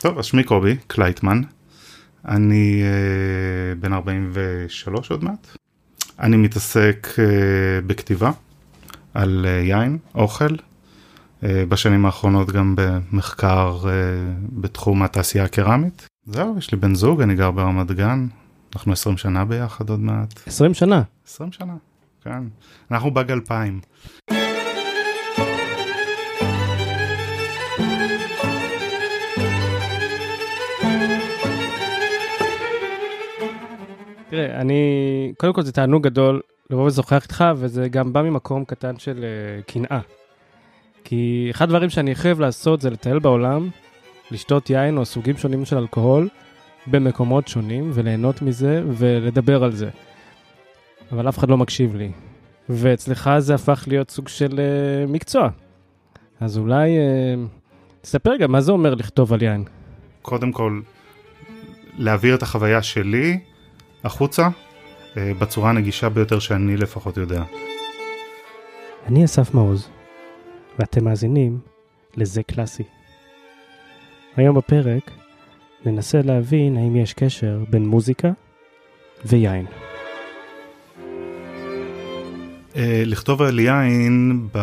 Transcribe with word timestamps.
טוב, 0.00 0.18
אז 0.18 0.24
שמי 0.24 0.44
קובי 0.44 0.76
קלייטמן, 0.86 1.42
אני 2.28 2.82
אה, 2.82 3.74
בן 3.74 3.92
43 3.92 5.10
עוד 5.10 5.24
מעט. 5.24 5.46
אני 6.20 6.36
מתעסק 6.36 7.08
אה, 7.18 7.24
בכתיבה 7.86 8.30
על 9.14 9.46
אה, 9.48 9.50
יין, 9.50 9.98
אוכל, 10.14 10.54
אה, 11.44 11.64
בשנים 11.68 12.06
האחרונות 12.06 12.50
גם 12.50 12.74
במחקר 12.76 13.78
אה, 13.84 13.92
בתחום 14.52 15.02
התעשייה 15.02 15.44
הקרמית. 15.44 16.06
זהו, 16.26 16.54
יש 16.58 16.72
לי 16.72 16.78
בן 16.78 16.94
זוג, 16.94 17.22
אני 17.22 17.34
גר 17.34 17.50
ברמת 17.50 17.92
גן, 17.92 18.26
אנחנו 18.74 18.92
20 18.92 19.16
שנה 19.16 19.44
ביחד 19.44 19.90
עוד 19.90 20.00
מעט. 20.00 20.40
20 20.46 20.74
שנה. 20.74 21.02
20 21.28 21.52
שנה, 21.52 21.74
כן. 22.24 22.42
אנחנו 22.90 23.10
באג 23.10 23.30
2000. 23.30 23.80
תראה, 34.36 34.60
אני, 34.60 35.32
קודם 35.36 35.52
כל 35.52 35.62
זה 35.62 35.72
תענוג 35.72 36.02
גדול 36.02 36.40
לבוא 36.70 36.82
ולשוחח 36.84 37.22
איתך, 37.22 37.44
וזה 37.56 37.88
גם 37.88 38.12
בא 38.12 38.22
ממקום 38.22 38.64
קטן 38.64 38.98
של 38.98 39.24
uh, 39.24 39.72
קנאה. 39.72 40.00
כי 41.04 41.48
אחד 41.50 41.64
הדברים 41.64 41.90
שאני 41.90 42.14
חייב 42.14 42.40
לעשות 42.40 42.80
זה 42.80 42.90
לטייל 42.90 43.18
בעולם, 43.18 43.68
לשתות 44.30 44.70
יין 44.70 44.98
או 44.98 45.04
סוגים 45.04 45.36
שונים 45.36 45.64
של 45.64 45.78
אלכוהול 45.78 46.28
במקומות 46.86 47.48
שונים, 47.48 47.90
וליהנות 47.94 48.42
מזה 48.42 48.82
ולדבר 48.86 49.64
על 49.64 49.72
זה. 49.72 49.90
אבל 51.12 51.28
אף 51.28 51.38
אחד 51.38 51.48
לא 51.48 51.56
מקשיב 51.56 51.96
לי. 51.96 52.12
ואצלך 52.68 53.30
זה 53.38 53.54
הפך 53.54 53.84
להיות 53.86 54.10
סוג 54.10 54.28
של 54.28 54.50
uh, 54.50 55.10
מקצוע. 55.10 55.48
אז 56.40 56.58
אולי 56.58 56.90
uh, 56.96 58.00
תספר 58.00 58.36
גם 58.36 58.52
מה 58.52 58.60
זה 58.60 58.72
אומר 58.72 58.94
לכתוב 58.94 59.32
על 59.32 59.42
יין. 59.42 59.64
קודם 60.22 60.52
כל, 60.52 60.80
להעביר 61.98 62.34
את 62.34 62.42
החוויה 62.42 62.82
שלי 62.82 63.38
החוצה 64.06 64.48
אה, 65.16 65.32
בצורה 65.38 65.70
הנגישה 65.70 66.08
ביותר 66.08 66.38
שאני 66.38 66.76
לפחות 66.76 67.16
יודע. 67.16 67.42
אני 69.06 69.24
אסף 69.24 69.54
מעוז, 69.54 69.88
ואתם 70.78 71.04
מאזינים 71.04 71.58
לזה 72.16 72.42
קלאסי. 72.42 72.82
היום 74.36 74.56
בפרק 74.56 75.10
ננסה 75.84 76.20
להבין 76.24 76.76
האם 76.76 76.96
יש 76.96 77.12
קשר 77.12 77.64
בין 77.70 77.86
מוזיקה 77.86 78.30
ויין. 79.24 79.66
אה, 82.76 83.02
לכתוב 83.06 83.42
על 83.42 83.58
יין, 83.58 84.48
ב... 84.52 84.58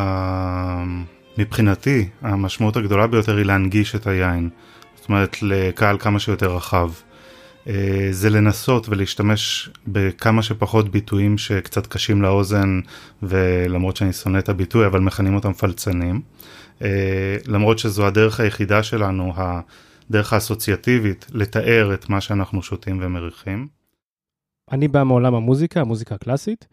מבחינתי, 1.38 2.10
המשמעות 2.22 2.78
הגדולה 2.78 3.08
ביותר 3.08 3.38
היא 3.38 3.46
להנגיש 3.46 3.96
את 3.96 4.08
היין. 4.08 4.50
זאת 4.96 5.10
אומרת, 5.10 5.38
לקהל 5.42 5.98
כמה 5.98 6.20
שיותר 6.20 6.56
רחב. 6.56 6.92
אה, 7.68 8.08
זה 8.12 8.30
לנסות 8.30 8.90
ולהשתמש 8.90 9.70
בכמה 9.88 10.44
שפחות 10.44 10.90
ביטויים 10.90 11.38
שקצת 11.38 11.88
קשים 11.88 12.22
לאוזן, 12.22 12.80
ולמרות 13.24 13.98
שאני 13.98 14.14
שונא 14.14 14.38
את 14.38 14.50
הביטוי, 14.50 14.86
אבל 14.86 15.00
מכנים 15.00 15.36
אותם 15.36 15.54
פלצנים. 15.54 16.22
אה, 16.82 17.38
למרות 17.48 17.80
שזו 17.80 18.08
הדרך 18.08 18.40
היחידה 18.40 18.84
שלנו, 18.84 19.34
הדרך 19.36 20.34
האסוציאטיבית, 20.34 21.26
לתאר 21.34 21.94
את 21.94 22.10
מה 22.10 22.22
שאנחנו 22.22 22.64
שותים 22.64 23.00
ומריחים. 23.02 23.68
אני 24.72 24.88
בא 24.88 25.04
מעולם 25.04 25.36
המוזיקה, 25.36 25.82
המוזיקה 25.82 26.16
הקלאסית, 26.16 26.68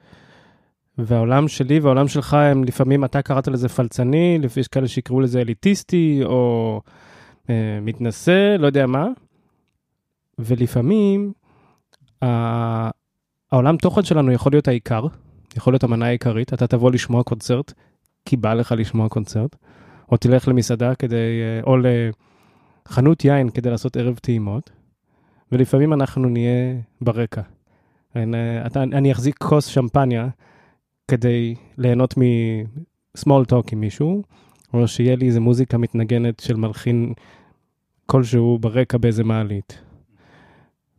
והעולם 0.99 1.49
שלי 1.49 1.81
והעולם 1.81 2.09
שלך 2.09 2.35
הם 2.35 2.65
לפעמים, 2.65 3.05
אתה 3.05 3.23
קראת 3.23 3.49
לזה 3.49 3.69
פלצני, 3.69 4.39
יש 4.57 4.69
כאלה 4.69 4.89
שיקראו 4.89 5.21
לזה 5.21 5.41
אליטיסטי, 5.41 6.21
או 6.25 6.81
אה, 7.51 7.79
מתנשא, 7.83 8.57
לא 8.59 8.67
יודע 8.67 8.87
מה. 8.87 9.07
ולפעמים 10.45 11.33
העולם 13.53 13.77
תוכן 13.77 14.03
שלנו 14.03 14.33
יכול 14.33 14.53
להיות 14.53 14.69
העיקר, 14.69 15.07
יכול 15.57 15.73
להיות 15.73 15.85
המנה 15.85 16.07
העיקרית, 16.07 16.55
אתה 16.55 16.67
תבוא 16.67 16.91
לשמוע 16.91 17.23
קונצרט, 17.23 17.73
כי 18.25 18.37
בא 18.37 18.55
לך 18.55 18.75
לשמוע 18.79 19.09
קונצרט, 19.09 19.57
או 20.13 20.17
תלך 20.17 20.49
למסעדה 20.49 20.95
כדי, 20.95 21.41
או 21.67 21.77
לחנות 22.87 23.25
יין 23.25 23.51
כדי 23.51 23.71
לעשות 23.71 23.97
ערב 23.97 24.19
טעימות, 24.19 24.71
ולפעמים 25.53 25.93
אנחנו 25.93 26.29
נהיה 26.29 26.75
ברקע. 27.01 27.43
אני, 28.17 28.67
אתה, 28.67 28.83
אני 28.83 29.13
אחזיק 29.13 29.39
כוס 29.39 29.67
שמפניה 29.67 30.29
כדי 31.09 31.55
ליהנות 31.79 32.15
מ-small 32.19 33.53
talk 33.53 33.69
עם 33.73 33.81
מישהו, 33.81 34.23
או 34.75 34.89
שיהיה 34.89 35.17
לי 35.17 35.27
איזה 35.27 35.41
מוזיקה 35.41 35.79
מתנגנת 35.79 36.41
של 36.41 36.57
מלחין 36.57 37.13
כלשהו 38.07 38.59
ברקע 38.59 38.99
באיזה 38.99 39.25
מעלית. 39.25 39.83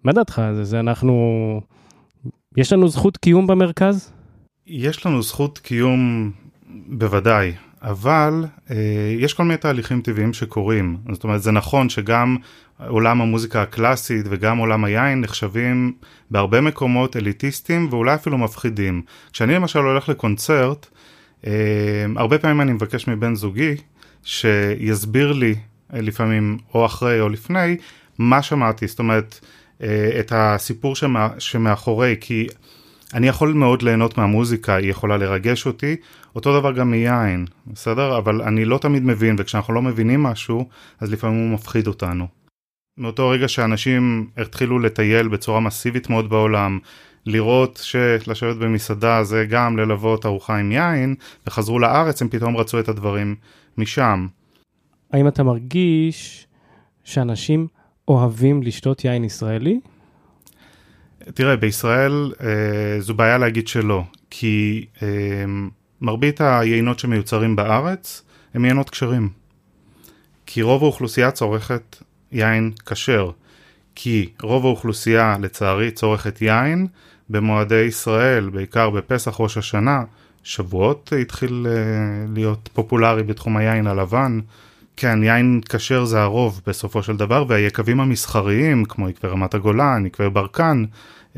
מה 0.03 0.13
דעתך 0.13 0.39
על 0.39 0.55
זה? 0.55 0.63
זה 0.63 0.79
אנחנו... 0.79 1.61
יש 2.57 2.73
לנו 2.73 2.87
זכות 2.87 3.17
קיום 3.17 3.47
במרכז? 3.47 4.11
יש 4.67 5.05
לנו 5.05 5.21
זכות 5.21 5.59
קיום 5.59 6.31
בוודאי, 6.87 7.53
אבל 7.81 8.45
אה, 8.71 9.15
יש 9.19 9.33
כל 9.33 9.43
מיני 9.43 9.57
תהליכים 9.57 10.01
טבעיים 10.01 10.33
שקורים. 10.33 10.97
זאת 11.11 11.23
אומרת, 11.23 11.41
זה 11.41 11.51
נכון 11.51 11.89
שגם 11.89 12.37
עולם 12.87 13.21
המוזיקה 13.21 13.61
הקלאסית 13.61 14.25
וגם 14.29 14.57
עולם 14.57 14.83
היין 14.83 15.21
נחשבים 15.21 15.93
בהרבה 16.31 16.61
מקומות 16.61 17.15
אליטיסטים 17.15 17.87
ואולי 17.91 18.15
אפילו 18.15 18.37
מפחידים. 18.37 19.01
כשאני 19.33 19.55
למשל 19.55 19.79
הולך 19.79 20.09
לקונצרט, 20.09 20.87
אה, 21.47 21.51
הרבה 22.15 22.37
פעמים 22.37 22.61
אני 22.61 22.71
מבקש 22.71 23.07
מבן 23.07 23.35
זוגי 23.35 23.75
שיסביר 24.23 25.31
לי 25.31 25.55
אה, 25.93 26.01
לפעמים 26.01 26.57
או 26.73 26.85
אחרי 26.85 27.21
או 27.21 27.29
לפני 27.29 27.77
מה 28.17 28.41
שמעתי. 28.41 28.87
זאת 28.87 28.99
אומרת, 28.99 29.39
את 30.19 30.31
הסיפור 30.35 30.95
שמה, 30.95 31.29
שמאחורי, 31.39 32.15
כי 32.21 32.47
אני 33.13 33.27
יכול 33.27 33.53
מאוד 33.53 33.81
ליהנות 33.81 34.17
מהמוזיקה, 34.17 34.75
היא 34.75 34.89
יכולה 34.89 35.17
לרגש 35.17 35.65
אותי, 35.65 35.95
אותו 36.35 36.59
דבר 36.59 36.71
גם 36.71 36.91
מיין, 36.91 37.45
בסדר? 37.67 38.17
אבל 38.17 38.41
אני 38.41 38.65
לא 38.65 38.77
תמיד 38.77 39.03
מבין, 39.03 39.35
וכשאנחנו 39.39 39.73
לא 39.73 39.81
מבינים 39.81 40.23
משהו, 40.23 40.69
אז 40.99 41.11
לפעמים 41.11 41.39
הוא 41.39 41.53
מפחיד 41.53 41.87
אותנו. 41.87 42.27
מאותו 42.97 43.29
רגע 43.29 43.47
שאנשים 43.47 44.27
התחילו 44.37 44.79
לטייל 44.79 45.27
בצורה 45.27 45.59
מסיבית 45.59 46.09
מאוד 46.09 46.29
בעולם, 46.29 46.79
לראות 47.25 47.79
שלשבת 47.83 48.55
במסעדה 48.55 49.23
זה 49.23 49.45
גם 49.49 49.77
ללוות 49.77 50.25
ארוחה 50.25 50.57
עם 50.57 50.71
יין, 50.71 51.15
וחזרו 51.47 51.79
לארץ, 51.79 52.21
הם 52.21 52.29
פתאום 52.29 52.57
רצו 52.57 52.79
את 52.79 52.89
הדברים 52.89 53.35
משם. 53.77 54.27
האם 55.13 55.27
אתה 55.27 55.43
מרגיש 55.43 56.47
שאנשים 57.03 57.67
אוהבים 58.07 58.63
לשתות 58.63 59.05
יין 59.05 59.23
ישראלי? 59.23 59.79
תראה, 61.33 61.55
בישראל 61.55 62.33
אה, 62.41 63.01
זו 63.01 63.13
בעיה 63.13 63.37
להגיד 63.37 63.67
שלא, 63.67 64.03
כי 64.29 64.85
אה, 65.03 65.07
מרבית 66.01 66.41
היינות 66.41 66.99
שמיוצרים 66.99 67.55
בארץ 67.55 68.23
הם 68.53 68.65
יינות 68.65 68.89
כשרים. 68.89 69.29
כי 70.45 70.61
רוב 70.61 70.83
האוכלוסייה 70.83 71.31
צורכת 71.31 72.03
יין 72.31 72.71
כשר. 72.85 73.31
כי 73.95 74.29
רוב 74.41 74.65
האוכלוסייה, 74.65 75.35
לצערי, 75.41 75.91
צורכת 75.91 76.41
יין 76.41 76.87
במועדי 77.29 77.81
ישראל, 77.81 78.49
בעיקר 78.49 78.89
בפסח 78.89 79.35
ראש 79.39 79.57
השנה. 79.57 80.03
שבועות 80.43 81.13
התחיל 81.21 81.67
אה, 81.69 82.25
להיות 82.33 82.69
פופולרי 82.73 83.23
בתחום 83.23 83.57
היין 83.57 83.87
הלבן. 83.87 84.39
כן, 84.97 85.23
יין 85.23 85.61
כשר 85.69 86.05
זה 86.05 86.21
הרוב 86.21 86.61
בסופו 86.67 87.03
של 87.03 87.17
דבר, 87.17 87.45
והיקבים 87.47 87.99
המסחריים, 87.99 88.85
כמו 88.85 89.09
יקבי 89.09 89.27
רמת 89.27 89.53
הגולן, 89.53 90.05
יקבי 90.05 90.29
ברקן, 90.29 90.83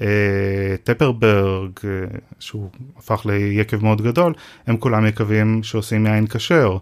אה, 0.02 0.76
טפרברג, 0.84 1.72
אה, 1.84 1.90
שהוא 2.40 2.70
הפך 2.98 3.26
ליקב 3.26 3.84
מאוד 3.84 4.02
גדול, 4.02 4.34
הם 4.68 4.78
כולם 4.78 5.06
יקבים 5.06 5.64
שעושים 5.64 6.06
יין 6.06 6.28
כשר. 6.28 6.78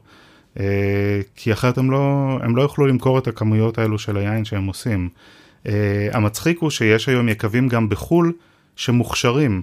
אה, 0.59 1.21
כי 1.35 1.53
אחרת 1.53 1.77
הם 1.77 1.91
לא, 1.91 2.37
הם 2.41 2.55
לא 2.55 2.61
יוכלו 2.61 2.87
למכור 2.87 3.17
את 3.17 3.27
הכמויות 3.27 3.77
האלו 3.77 3.99
של 3.99 4.17
היין 4.17 4.45
שהם 4.45 4.67
עושים. 4.67 5.09
אה, 5.67 6.07
המצחיק 6.13 6.59
הוא 6.59 6.69
שיש 6.69 7.09
היום 7.09 7.29
יקבים 7.29 7.67
גם 7.67 7.89
בחו"ל 7.89 8.33
שמוכשרים. 8.75 9.61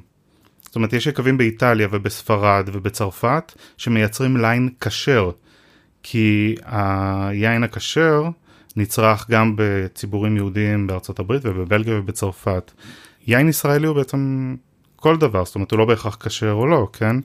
זאת 0.62 0.76
אומרת, 0.76 0.92
יש 0.92 1.06
יקבים 1.06 1.38
באיטליה 1.38 1.88
ובספרד 1.90 2.68
ובצרפת 2.72 3.52
שמייצרים 3.76 4.36
ליין 4.36 4.68
כשר. 4.80 5.30
כי 6.02 6.54
היין 6.64 7.64
הכשר 7.64 8.24
נצרך 8.76 9.30
גם 9.30 9.54
בציבורים 9.56 10.36
יהודיים 10.36 10.86
בארצות 10.86 11.18
הברית 11.18 11.42
ובבלגיה 11.44 11.98
ובצרפת. 11.98 12.72
יין 13.26 13.48
ישראלי 13.48 13.86
הוא 13.86 13.96
בעצם 13.96 14.54
כל 14.96 15.16
דבר, 15.16 15.44
זאת 15.44 15.54
אומרת 15.54 15.70
הוא 15.70 15.78
לא 15.78 15.84
בהכרח 15.84 16.16
כשר 16.20 16.52
או 16.52 16.66
לא, 16.66 16.88
כן? 16.92 17.16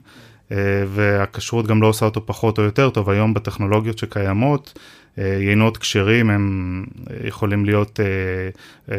אה, 0.52 0.56
והכשרות 0.88 1.66
גם 1.66 1.82
לא 1.82 1.86
עושה 1.86 2.04
אותו 2.04 2.26
פחות 2.26 2.58
או 2.58 2.62
יותר 2.62 2.90
טוב, 2.90 3.10
היום 3.10 3.34
בטכנולוגיות 3.34 3.98
שקיימות, 3.98 4.78
אה, 5.18 5.38
יינות 5.40 5.76
כשרים 5.76 6.30
הם 6.30 6.84
יכולים 7.24 7.64
להיות 7.64 8.00
אה, 8.00 8.94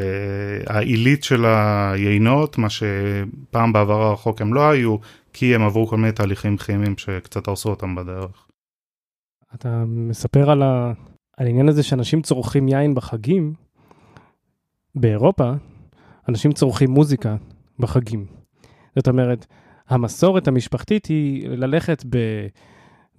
העילית 0.67 1.23
של 1.23 1.45
היינות, 1.45 2.57
מה 2.57 2.67
שפעם 2.69 3.73
בעבר 3.73 4.01
הרחוק 4.01 4.41
הם 4.41 4.53
לא 4.53 4.69
היו, 4.69 4.97
כי 5.33 5.55
הם 5.55 5.61
עברו 5.61 5.87
כל 5.87 5.97
מיני 5.97 6.11
תהליכים 6.11 6.57
כימיים 6.57 6.97
שקצת 6.97 7.47
הרסו 7.47 7.69
אותם 7.69 7.95
בדרך. 7.95 8.44
אתה 9.55 9.83
מספר 9.87 10.49
על, 10.51 10.63
ה... 10.63 10.93
על 11.37 11.45
העניין 11.45 11.69
הזה 11.69 11.83
שאנשים 11.83 12.21
צורכים 12.21 12.67
יין 12.67 12.95
בחגים, 12.95 13.53
באירופה, 14.95 15.51
אנשים 16.29 16.51
צורכים 16.51 16.91
מוזיקה 16.91 17.35
בחגים. 17.79 18.25
זאת 18.95 19.07
אומרת, 19.07 19.45
המסורת 19.89 20.47
המשפחתית 20.47 21.05
היא 21.05 21.49
ללכת 21.49 22.03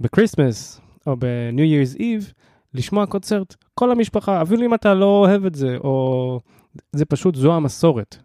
ב-Christmas 0.01 0.81
או 1.07 1.17
ב-New 1.19 1.99
Eve, 1.99 2.33
לשמוע 2.75 3.07
קונצרט, 3.07 3.55
כל 3.75 3.91
המשפחה, 3.91 4.43
אפילו 4.43 4.67
אם 4.67 4.75
אתה 4.75 4.95
לא 4.95 5.05
אוהב 5.05 5.45
את 5.45 5.55
זה, 5.55 5.77
או 5.77 6.41
זה 6.93 7.05
פשוט, 7.05 7.35
זו 7.35 7.55
המסורת. 7.55 8.17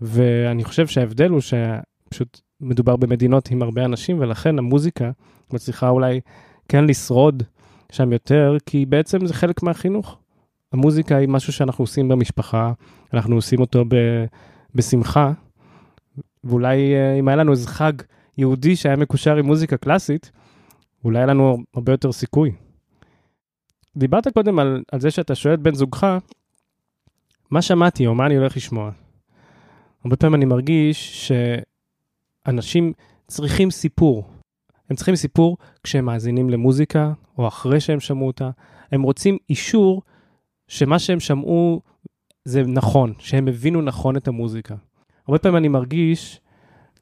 ואני 0.00 0.64
חושב 0.64 0.86
שההבדל 0.86 1.30
הוא 1.30 1.40
שפשוט 1.40 2.40
מדובר 2.60 2.96
במדינות 2.96 3.50
עם 3.50 3.62
הרבה 3.62 3.84
אנשים, 3.84 4.20
ולכן 4.20 4.58
המוזיקה 4.58 5.10
מצליחה 5.52 5.88
אולי 5.88 6.20
כן 6.68 6.84
לשרוד 6.84 7.42
שם 7.92 8.12
יותר, 8.12 8.56
כי 8.66 8.86
בעצם 8.86 9.26
זה 9.26 9.34
חלק 9.34 9.62
מהחינוך. 9.62 10.18
המוזיקה 10.72 11.16
היא 11.16 11.28
משהו 11.28 11.52
שאנחנו 11.52 11.82
עושים 11.82 12.08
במשפחה, 12.08 12.72
אנחנו 13.14 13.34
עושים 13.34 13.60
אותו 13.60 13.84
ב, 13.88 13.94
בשמחה, 14.74 15.32
ואולי 16.44 16.94
אה, 16.94 17.14
אם 17.14 17.28
היה 17.28 17.36
לנו 17.36 17.52
איזה 17.52 17.68
חג 17.68 17.92
יהודי 18.38 18.76
שהיה 18.76 18.96
מקושר 18.96 19.36
עם 19.36 19.46
מוזיקה 19.46 19.76
קלאסית, 19.76 20.30
אולי 21.04 21.18
היה 21.18 21.26
לנו 21.26 21.56
הרבה 21.74 21.92
יותר 21.92 22.12
סיכוי. 22.12 22.52
דיברת 23.96 24.28
קודם 24.28 24.58
על, 24.58 24.82
על 24.92 25.00
זה 25.00 25.10
שאתה 25.10 25.34
שואל 25.34 25.54
את 25.54 25.60
בן 25.60 25.74
זוגך, 25.74 26.18
מה 27.50 27.62
שמעתי 27.62 28.06
או 28.06 28.14
מה 28.14 28.26
אני 28.26 28.36
הולך 28.36 28.56
לשמוע. 28.56 28.90
הרבה 30.04 30.16
פעמים 30.16 30.34
אני 30.34 30.44
מרגיש 30.44 31.30
שאנשים 32.46 32.92
צריכים 33.26 33.70
סיפור. 33.70 34.24
הם 34.90 34.96
צריכים 34.96 35.16
סיפור 35.16 35.56
כשהם 35.82 36.04
מאזינים 36.04 36.50
למוזיקה, 36.50 37.12
או 37.38 37.48
אחרי 37.48 37.80
שהם 37.80 38.00
שמעו 38.00 38.26
אותה. 38.26 38.50
הם 38.92 39.02
רוצים 39.02 39.38
אישור 39.50 40.02
שמה 40.68 40.98
שהם 40.98 41.20
שמעו 41.20 41.80
זה 42.44 42.62
נכון, 42.62 43.12
שהם 43.18 43.48
הבינו 43.48 43.82
נכון 43.82 44.16
את 44.16 44.28
המוזיקה. 44.28 44.74
הרבה 45.28 45.38
פעמים 45.38 45.56
אני 45.56 45.68
מרגיש 45.68 46.40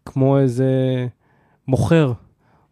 כמו 0.05 0.39
איזה 0.39 1.07
מוכר, 1.69 2.13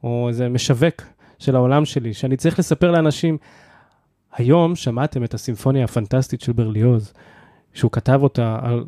או 0.03 0.29
איזה 0.29 0.49
משווק 0.49 1.03
של 1.39 1.57
העולם 1.57 1.85
שלי, 1.85 2.15
שאני 2.15 2.37
צריך 2.37 2.59
לספר 2.59 2.91
לאנשים, 2.91 3.39
היום 4.33 4.77
שמעתם 4.77 5.25
את 5.25 5.35
הסימפוניה 5.35 5.85
הפנטסטית 5.85 6.41
של 6.41 6.53
ברליוז, 6.53 7.13
שהוא 7.73 7.91
כתב 7.91 8.21
אותה 8.23 8.59
על, 8.63 8.85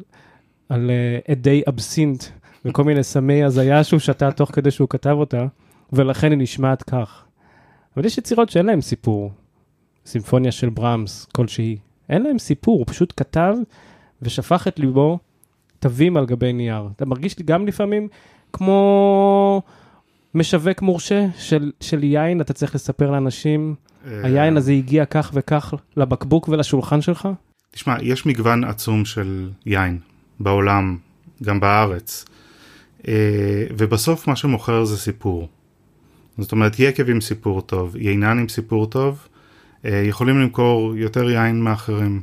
על 0.69 0.91
uh, 0.91 1.33
עדי 1.33 1.63
אבסינט 1.69 2.25
וכל 2.65 2.85
מיני 2.85 3.03
סמי 3.03 3.45
הזיה 3.45 3.85
שהוא 3.85 4.01
שתה 4.01 4.33
תוך 4.33 4.51
כדי 4.51 4.71
שהוא 4.71 4.89
כתב 4.89 5.17
אותה, 5.19 5.47
ולכן 5.93 6.31
היא 6.31 6.39
נשמעת 6.39 6.83
כך. 6.83 7.25
אבל 7.97 8.05
יש 8.05 8.19
יצירות 8.19 8.51
שאין 8.51 8.67
להם 8.67 8.81
סיפור. 8.81 9.33
סימפוניה 10.07 10.53
של 10.53 10.69
ברמס, 10.69 11.27
כלשהי. 11.33 11.77
אין 12.09 12.23
להם 12.23 12.39
סיפור, 12.39 12.79
הוא 12.79 12.87
פשוט 12.87 13.13
כתב 13.17 13.55
ושפך 14.23 14.69
את 14.69 14.79
ליבו 14.79 15.19
תווים 15.79 16.17
על 16.17 16.27
גבי 16.27 16.53
נייר. 16.53 16.89
אתה 16.97 17.07
מרגיש 17.07 17.39
לי 17.39 17.45
גם 17.45 17.67
לפעמים 17.67 18.09
כמו 18.53 19.63
משווק 20.35 20.83
מורשה 20.83 21.27
של, 21.39 21.73
של 21.81 22.05
יין, 22.05 22.41
אתה 22.41 22.53
צריך 22.53 22.75
לספר 22.75 23.11
לאנשים, 23.11 23.75
אה, 24.07 24.21
היין 24.25 24.57
הזה 24.57 24.73
הגיע 24.73 25.05
כך 25.05 25.31
וכך 25.35 25.75
לבקבוק 25.97 26.49
ולשולחן 26.49 27.01
שלך? 27.01 27.29
תשמע, 27.71 27.97
יש 28.03 28.27
מגוון 28.27 28.65
עצום 28.65 29.05
של 29.05 29.51
יין 29.67 29.99
בעולם, 30.41 30.99
גם 31.43 31.61
בארץ, 31.61 32.25
אה, 33.09 33.65
ובסוף 33.79 34.29
מה 34.29 34.37
שמוכר 34.37 34.85
זה 34.85 34.99
סיפור. 34.99 35.49
זאת 36.39 36.53
אומרת, 36.53 36.79
יקב 36.79 37.11
עם 37.11 37.21
סיפור 37.21 37.61
טוב, 37.61 37.97
יינן 37.97 38.39
עם 38.39 38.49
סיפור 38.49 38.87
טוב, 38.87 39.29
אה, 39.85 40.03
יכולים 40.09 40.41
למכור 40.41 40.97
יותר 40.97 41.31
יין 41.31 41.61
מאחרים. 41.61 42.21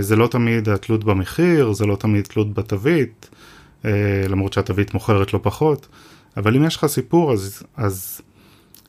זה 0.00 0.16
לא 0.16 0.26
תמיד 0.26 0.68
התלות 0.68 1.04
במחיר, 1.04 1.72
זה 1.72 1.86
לא 1.86 1.96
תמיד 1.96 2.24
תלות 2.24 2.54
בתווית, 2.54 3.30
למרות 4.28 4.52
שהתווית 4.52 4.94
מוכרת 4.94 5.32
לא 5.34 5.40
פחות, 5.42 5.88
אבל 6.36 6.56
אם 6.56 6.64
יש 6.64 6.76
לך 6.76 6.86
סיפור, 6.86 7.32
אז, 7.32 7.62
אז 7.76 8.20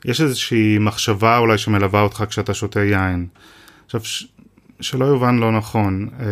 יש 0.06 0.22
איזושהי 0.22 0.78
מחשבה 0.80 1.38
אולי 1.38 1.58
שמלווה 1.58 2.02
אותך 2.02 2.24
כשאתה 2.30 2.54
שותה 2.54 2.80
יין. 2.80 3.28
עכשיו, 3.86 4.04
ש... 4.04 4.28
שלא 4.82 5.06
יובן 5.06 5.38
לא 5.38 5.52
נכון, 5.52 6.10
אה, 6.20 6.26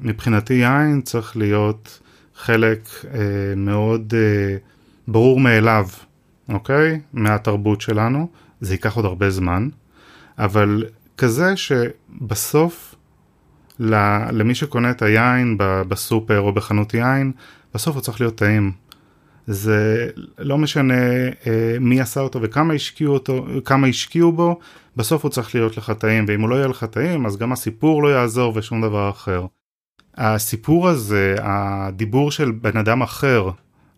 מבחינתי 0.00 0.54
יין 0.54 1.00
צריך 1.00 1.36
להיות 1.36 2.00
חלק 2.36 2.88
אה, 3.14 3.20
מאוד 3.56 4.14
אה, 4.16 4.56
ברור 5.08 5.40
מאליו, 5.40 5.86
אוקיי? 6.48 7.00
מהתרבות 7.12 7.80
שלנו, 7.80 8.28
זה 8.60 8.74
ייקח 8.74 8.96
עוד 8.96 9.04
הרבה 9.04 9.30
זמן, 9.30 9.68
אבל 10.38 10.84
כזה 11.16 11.56
שבסוף 11.56 12.94
למי 14.32 14.54
שקונה 14.54 14.90
את 14.90 15.02
היין 15.02 15.56
בסופר 15.58 16.40
או 16.40 16.52
בחנות 16.52 16.94
יין, 16.94 17.32
בסוף 17.74 17.94
הוא 17.94 18.02
צריך 18.02 18.20
להיות 18.20 18.34
טעים. 18.34 18.72
זה 19.46 20.10
לא 20.38 20.58
משנה 20.58 20.94
אה, 21.46 21.76
מי 21.80 22.00
עשה 22.00 22.20
אותו 22.20 22.42
וכמה 22.42 22.74
השקיעו, 22.74 23.14
אותו, 23.14 23.46
כמה 23.64 23.86
השקיעו 23.86 24.32
בו, 24.32 24.58
בסוף 24.96 25.22
הוא 25.22 25.30
צריך 25.30 25.54
להיות 25.54 25.76
לך 25.76 25.90
טעים, 25.90 26.24
ואם 26.28 26.40
הוא 26.40 26.48
לא 26.48 26.54
יהיה 26.54 26.66
לך 26.66 26.84
טעים, 26.84 27.26
אז 27.26 27.36
גם 27.36 27.52
הסיפור 27.52 28.02
לא 28.02 28.08
יעזור 28.08 28.52
ושום 28.56 28.82
דבר 28.82 29.10
אחר. 29.10 29.46
הסיפור 30.16 30.88
הזה, 30.88 31.36
הדיבור 31.38 32.30
של 32.30 32.50
בן 32.50 32.76
אדם 32.76 33.02
אחר 33.02 33.50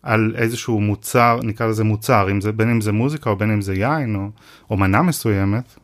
על 0.03 0.33
איזשהו 0.37 0.81
מוצר, 0.81 1.39
נקרא 1.43 1.67
לזה 1.67 1.83
מוצר, 1.83 2.31
אם 2.31 2.41
זה, 2.41 2.51
בין 2.51 2.69
אם 2.69 2.81
זה 2.81 2.91
מוזיקה 2.91 3.29
או 3.29 3.35
בין 3.35 3.51
אם 3.51 3.61
זה 3.61 3.73
יין 3.73 4.15
או, 4.15 4.29
או 4.69 4.77
מנה 4.77 5.01
מסוימת, 5.01 5.75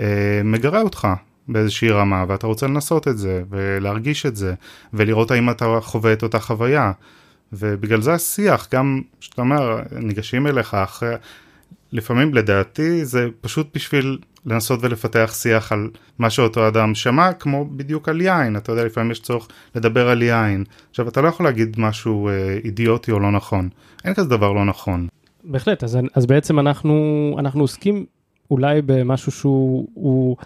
אה, 0.00 0.40
מגרה 0.44 0.82
אותך 0.82 1.08
באיזושהי 1.48 1.90
רמה, 1.90 2.24
ואתה 2.28 2.46
רוצה 2.46 2.66
לנסות 2.66 3.08
את 3.08 3.18
זה, 3.18 3.42
ולהרגיש 3.50 4.26
את 4.26 4.36
זה, 4.36 4.54
ולראות 4.94 5.30
האם 5.30 5.50
אתה 5.50 5.78
חווה 5.80 6.12
את 6.12 6.22
אותה 6.22 6.38
חוויה. 6.38 6.92
ובגלל 7.52 8.00
זה 8.00 8.12
השיח, 8.12 8.68
גם 8.72 9.02
שאתה 9.20 9.42
אומר, 9.42 9.80
ניגשים 9.92 10.46
אליך 10.46 10.74
אחרי, 10.74 11.14
לפעמים 11.92 12.34
לדעתי 12.34 13.04
זה 13.04 13.28
פשוט 13.40 13.74
בשביל 13.74 14.18
לנסות 14.46 14.80
ולפתח 14.82 15.32
שיח 15.34 15.72
על 15.72 15.90
מה 16.18 16.30
שאותו 16.30 16.68
אדם 16.68 16.94
שמע, 16.94 17.32
כמו 17.32 17.64
בדיוק 17.64 18.08
על 18.08 18.20
יין, 18.20 18.56
אתה 18.56 18.72
יודע, 18.72 18.84
לפעמים 18.84 19.10
יש 19.10 19.20
צורך 19.20 19.48
לדבר 19.74 20.08
על 20.08 20.22
יין. 20.22 20.64
עכשיו, 20.90 21.08
אתה 21.08 21.20
לא 21.20 21.28
יכול 21.28 21.46
להגיד 21.46 21.76
משהו 21.80 22.28
אה, 22.28 22.58
אידיוטי 22.64 23.12
או 23.12 23.20
לא 23.20 23.30
נכון, 23.32 23.68
אין 24.04 24.14
כזה 24.14 24.28
דבר 24.28 24.52
לא 24.52 24.64
נכון. 24.64 25.08
בהחלט, 25.44 25.84
אז, 25.84 25.98
אז 26.14 26.26
בעצם 26.26 26.58
אנחנו, 26.58 27.36
אנחנו 27.38 27.60
עוסקים 27.60 28.06
אולי 28.50 28.82
במשהו 28.82 29.32
שהוא 29.32 29.88
הוא, 29.94 30.36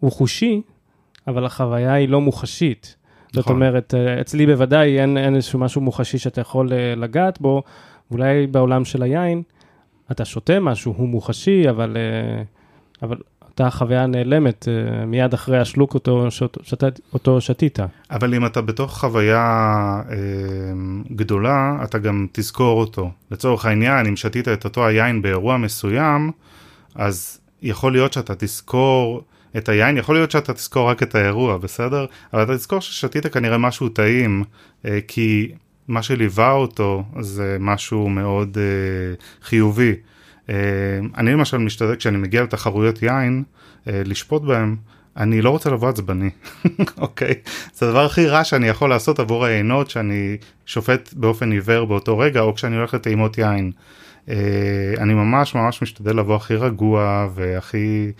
הוא 0.00 0.12
חושי, 0.12 0.62
אבל 1.26 1.46
החוויה 1.46 1.92
היא 1.92 2.08
לא 2.08 2.20
מוחשית. 2.20 2.96
זאת 3.32 3.44
נכון. 3.44 3.56
אומרת, 3.56 3.94
אה, 3.94 4.20
אצלי 4.20 4.46
בוודאי 4.46 5.00
אין, 5.00 5.18
אין 5.18 5.34
איזשהו 5.34 5.58
משהו 5.58 5.80
מוחשי 5.80 6.18
שאתה 6.18 6.40
יכול 6.40 6.72
אה, 6.72 6.94
לגעת 6.96 7.40
בו, 7.40 7.62
אולי 8.10 8.46
בעולם 8.46 8.84
של 8.84 9.02
היין, 9.02 9.42
אתה 10.10 10.24
שותה 10.24 10.60
משהו, 10.60 10.94
הוא 10.96 11.08
מוחשי, 11.08 11.70
אבל, 11.70 11.96
אה, 11.96 12.42
אבל 13.02 13.16
אותה 13.42 13.70
חוויה 13.70 14.06
נעלמת 14.06 14.68
מיד 15.06 15.34
אחרי 15.34 15.58
השלוק 15.58 15.94
אותו, 15.94 16.30
שת, 16.30 17.00
אותו 17.12 17.40
שתית. 17.40 17.78
אבל 18.10 18.34
אם 18.34 18.46
אתה 18.46 18.60
בתוך 18.60 18.98
חוויה 18.98 19.42
אה, 20.10 20.16
גדולה, 21.12 21.78
אתה 21.84 21.98
גם 21.98 22.26
תזכור 22.32 22.80
אותו. 22.80 23.10
לצורך 23.30 23.66
העניין, 23.66 24.06
אם 24.06 24.16
שתית 24.16 24.48
את 24.48 24.64
אותו 24.64 24.86
היין 24.86 25.22
באירוע 25.22 25.56
מסוים, 25.56 26.30
אז 26.94 27.40
יכול 27.62 27.92
להיות 27.92 28.12
שאתה 28.12 28.34
תזכור... 28.34 29.22
את 29.56 29.68
היין, 29.68 29.96
יכול 29.96 30.14
להיות 30.14 30.30
שאתה 30.30 30.52
תזכור 30.52 30.90
רק 30.90 31.02
את 31.02 31.14
האירוע, 31.14 31.58
בסדר? 31.58 32.06
אבל 32.32 32.42
אתה 32.42 32.56
תזכור 32.56 32.80
ששתית 32.80 33.26
כנראה 33.26 33.58
משהו 33.58 33.88
טעים, 33.88 34.44
אה, 34.84 34.98
כי 35.08 35.52
מה 35.88 36.02
שליווה 36.02 36.52
אותו 36.52 37.04
זה 37.20 37.56
משהו 37.60 38.08
מאוד 38.08 38.58
אה, 38.58 39.14
חיובי. 39.42 39.94
אה, 40.50 40.54
אני 41.16 41.32
למשל 41.32 41.58
משתדל, 41.58 41.96
כשאני 41.96 42.16
מגיע 42.16 42.42
לתחרויות 42.42 43.02
יין, 43.02 43.42
אה, 43.88 44.02
לשפוט 44.04 44.42
בהם, 44.42 44.76
אני 45.16 45.42
לא 45.42 45.50
רוצה 45.50 45.70
לבוא 45.70 45.88
עצבני, 45.88 46.30
אוקיי? 46.98 47.34
זה 47.74 47.86
הדבר 47.86 48.04
הכי 48.04 48.26
רע 48.26 48.44
שאני 48.44 48.68
יכול 48.68 48.90
לעשות 48.90 49.20
עבור 49.20 49.44
היינות 49.44 49.90
שאני 49.90 50.36
שופט 50.66 51.12
באופן 51.12 51.52
עיוור 51.52 51.86
באותו 51.86 52.18
רגע, 52.18 52.40
או 52.40 52.54
כשאני 52.54 52.76
הולך 52.76 52.94
לטעימות 52.94 53.38
יין. 53.38 53.72
Uh, 54.26 54.30
אני 54.98 55.14
ממש 55.14 55.54
ממש 55.54 55.82
משתדל 55.82 56.16
לבוא 56.16 56.36
הכי 56.36 56.54
רגוע 56.54 57.28
והכי 57.34 58.12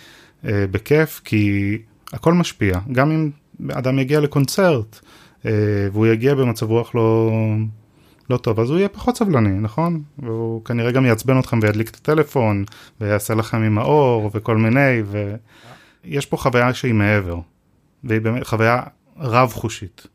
אה, 0.44 0.64
בכיף, 0.70 1.20
כי 1.24 1.78
הכל 2.12 2.34
משפיע. 2.34 2.78
גם 2.92 3.10
אם 3.10 3.30
אדם 3.72 3.98
יגיע 3.98 4.20
לקונצרט 4.20 5.00
אה, 5.46 5.50
והוא 5.92 6.06
יגיע 6.06 6.34
במצב 6.34 6.70
רוח 6.70 6.94
לא, 6.94 7.32
לא 8.30 8.36
טוב, 8.36 8.60
אז 8.60 8.70
הוא 8.70 8.78
יהיה 8.78 8.88
פחות 8.88 9.16
סבלני, 9.16 9.60
נכון? 9.60 10.02
והוא 10.18 10.64
כנראה 10.64 10.90
גם 10.90 11.04
יעצבן 11.04 11.38
אתכם 11.38 11.58
וידליק 11.62 11.90
את 11.90 11.96
הטלפון, 11.96 12.64
ויעשה 13.00 13.34
לכם 13.34 13.62
עם 13.62 13.78
האור 13.78 14.30
וכל 14.34 14.56
מיני, 14.56 15.02
ויש 16.04 16.26
פה 16.26 16.36
חוויה 16.36 16.74
שהיא 16.74 16.94
מעבר, 16.94 17.38
והיא 18.04 18.20
באמת 18.20 18.46
חוויה 18.46 18.82
רב-חושית. 19.18 20.06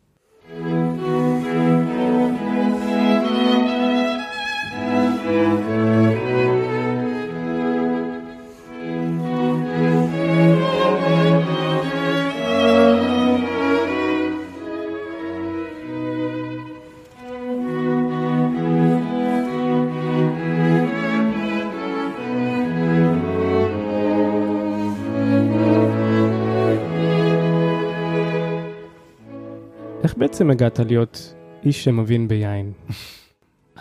הגעת 30.52 30.80
להיות 30.80 31.34
איש 31.64 31.84
שמבין 31.84 32.28
ביין? 32.28 32.72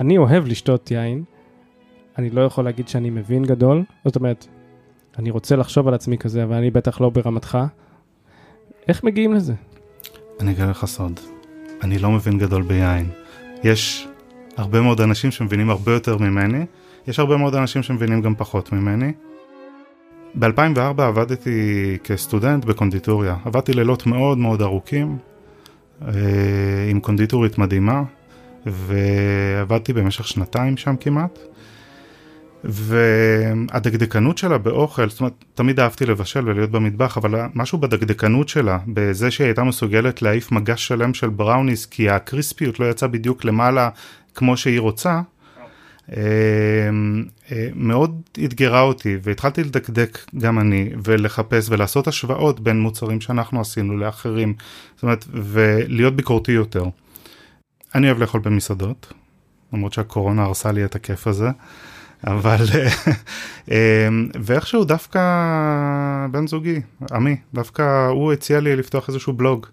אני 0.00 0.18
אוהב 0.18 0.46
לשתות 0.46 0.90
יין, 0.90 1.24
אני 2.18 2.30
לא 2.30 2.40
יכול 2.40 2.64
להגיד 2.64 2.88
שאני 2.88 3.10
מבין 3.10 3.44
גדול, 3.44 3.82
זאת 4.04 4.16
אומרת, 4.16 4.46
אני 5.18 5.30
רוצה 5.30 5.56
לחשוב 5.56 5.88
על 5.88 5.94
עצמי 5.94 6.18
כזה, 6.18 6.44
אבל 6.44 6.54
אני 6.54 6.70
בטח 6.70 7.00
לא 7.00 7.10
ברמתך. 7.10 7.58
איך 8.88 9.04
מגיעים 9.04 9.34
לזה? 9.34 9.54
אני 10.40 10.52
אגלה 10.52 10.70
לך 10.70 10.84
סוד, 10.84 11.20
אני 11.82 11.98
לא 11.98 12.10
מבין 12.10 12.38
גדול 12.38 12.62
ביין. 12.62 13.10
יש 13.64 14.08
הרבה 14.56 14.80
מאוד 14.80 15.00
אנשים 15.00 15.30
שמבינים 15.30 15.70
הרבה 15.70 15.92
יותר 15.92 16.18
ממני, 16.18 16.64
יש 17.06 17.18
הרבה 17.18 17.36
מאוד 17.36 17.54
אנשים 17.54 17.82
שמבינים 17.82 18.22
גם 18.22 18.34
פחות 18.34 18.72
ממני. 18.72 19.12
ב-2004 20.34 21.02
עבדתי 21.02 21.98
כסטודנט 22.04 22.64
בקונדיטוריה, 22.64 23.36
עבדתי 23.44 23.72
לילות 23.72 24.06
מאוד 24.06 24.38
מאוד 24.38 24.62
ארוכים, 24.62 25.18
עם 26.90 27.00
קונדיטורית 27.00 27.58
מדהימה, 27.58 28.02
ועבדתי 28.66 29.92
במשך 29.92 30.28
שנתיים 30.28 30.76
שם 30.76 30.96
כמעט. 31.00 31.38
והדקדקנות 32.64 34.38
שלה 34.38 34.58
באוכל, 34.58 35.08
זאת 35.08 35.20
אומרת, 35.20 35.44
תמיד 35.54 35.80
אהבתי 35.80 36.06
לבשל 36.06 36.48
ולהיות 36.48 36.70
במטבח, 36.70 37.18
אבל 37.18 37.40
משהו 37.54 37.78
בדקדקנות 37.78 38.48
שלה, 38.48 38.78
בזה 38.86 39.30
שהיא 39.30 39.44
הייתה 39.44 39.64
מסוגלת 39.64 40.22
להעיף 40.22 40.52
מגש 40.52 40.88
שלם 40.88 41.14
של 41.14 41.28
בראוניס, 41.28 41.86
כי 41.86 42.10
הקריספיות 42.10 42.80
לא 42.80 42.90
יצאה 42.90 43.08
בדיוק 43.08 43.44
למעלה 43.44 43.88
כמו 44.34 44.56
שהיא 44.56 44.80
רוצה, 44.80 45.10
אה, 45.10 45.18
אה, 45.18 45.22
מאוד 47.74 48.20
אתגרה 48.44 48.80
אותי, 48.80 49.16
והתחלתי 49.22 49.64
לדקדק 49.64 50.18
גם 50.38 50.58
אני, 50.58 50.90
ולחפש 51.04 51.66
ולעשות 51.70 52.08
השוואות 52.08 52.60
בין 52.60 52.80
מוצרים 52.80 53.20
שאנחנו 53.20 53.60
עשינו 53.60 53.96
לאחרים, 53.96 54.54
זאת 54.94 55.02
אומרת, 55.02 55.24
ולהיות 55.32 56.16
ביקורתי 56.16 56.52
יותר. 56.52 56.84
אני 57.94 58.06
אוהב 58.06 58.18
לאכול 58.18 58.40
במסעדות, 58.40 59.12
למרות 59.72 59.92
שהקורונה 59.92 60.42
הרסה 60.42 60.72
לי 60.72 60.84
את 60.84 60.94
הכיף 60.94 61.26
הזה. 61.26 61.50
אבל 62.26 62.64
אמ, 63.70 64.28
ואיכשהו 64.42 64.84
דווקא 64.84 65.20
בן 66.30 66.46
זוגי, 66.46 66.80
עמי, 67.12 67.36
דווקא 67.54 68.06
הוא 68.06 68.32
הציע 68.32 68.60
לי 68.60 68.76
לפתוח 68.76 69.08
איזשהו 69.08 69.32
בלוג. 69.32 69.66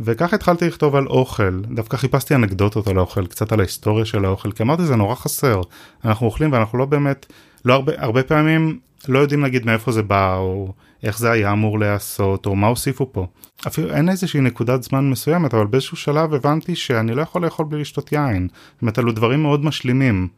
וככה 0.00 0.36
התחלתי 0.36 0.66
לכתוב 0.66 0.96
על 0.96 1.06
אוכל, 1.06 1.60
דווקא 1.60 1.96
חיפשתי 1.96 2.34
אנקדוטות 2.34 2.88
על 2.88 2.98
האוכל, 2.98 3.26
קצת 3.26 3.52
על 3.52 3.60
ההיסטוריה 3.60 4.04
של 4.04 4.24
האוכל, 4.24 4.52
כי 4.52 4.62
אמרתי 4.62 4.84
זה 4.84 4.96
נורא 4.96 5.14
חסר, 5.14 5.60
אנחנו 6.04 6.26
אוכלים 6.26 6.52
ואנחנו 6.52 6.78
לא 6.78 6.84
באמת, 6.84 7.26
לא 7.64 7.74
הרבה, 7.74 7.92
הרבה 7.96 8.22
פעמים 8.22 8.78
לא 9.08 9.18
יודעים 9.18 9.42
להגיד 9.42 9.66
מאיפה 9.66 9.92
זה 9.92 10.02
בא, 10.02 10.36
או 10.36 10.72
איך 11.02 11.18
זה 11.18 11.30
היה 11.30 11.52
אמור 11.52 11.78
להיעשות, 11.78 12.46
או 12.46 12.56
מה 12.56 12.66
הוסיפו 12.66 13.12
פה. 13.12 13.26
אפילו 13.66 13.90
אין 13.90 14.08
איזושהי 14.08 14.40
נקודת 14.40 14.82
זמן 14.82 15.10
מסוימת, 15.10 15.54
אבל 15.54 15.66
באיזשהו 15.66 15.96
שלב 15.96 16.34
הבנתי 16.34 16.76
שאני 16.76 17.14
לא 17.14 17.22
יכול 17.22 17.44
לאכול 17.44 17.66
בלי 17.66 17.80
לשתות 17.80 18.12
יין. 18.12 18.48
זאת 18.74 18.82
אומרת, 18.82 18.98
אלו 18.98 19.12
דברים 19.12 19.42
מאוד 19.42 19.64
משלימים. 19.64 20.28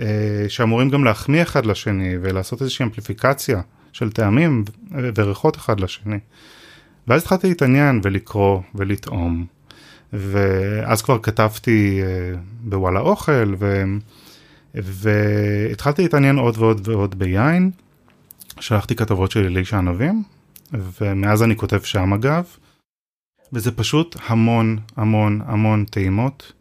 אה, 0.00 0.44
שאמורים 0.48 0.90
גם 0.90 1.04
להחמיא 1.04 1.42
אחד 1.42 1.66
לשני 1.66 2.14
ולעשות 2.22 2.62
איזושהי 2.62 2.84
אמפליפיקציה 2.84 3.60
של 3.92 4.10
טעמים 4.10 4.64
וריחות 5.16 5.56
אחד 5.56 5.80
לשני. 5.80 6.18
ואז 7.08 7.22
התחלתי 7.22 7.48
להתעניין 7.48 8.00
ולקרוא 8.02 8.60
ולטעום. 8.74 9.46
ואז 10.12 11.02
כבר 11.02 11.18
כתבתי 11.18 12.00
אה, 12.02 12.38
בוואלה 12.60 13.00
אוכל, 13.00 13.54
ו... 13.58 13.84
והתחלתי 14.74 16.02
להתעניין 16.02 16.38
עוד 16.38 16.58
ועוד 16.58 16.88
ועוד 16.88 17.18
ביין. 17.18 17.70
שלחתי 18.60 18.96
כתבות 18.96 19.30
של 19.30 19.44
אלישע 19.44 19.78
ענבים, 19.78 20.22
ומאז 20.72 21.42
אני 21.42 21.56
כותב 21.56 21.80
שם 21.80 22.12
אגב. 22.12 22.44
וזה 23.52 23.72
פשוט 23.72 24.16
המון 24.26 24.78
המון 24.96 25.40
המון 25.46 25.84
טעימות, 25.84 26.52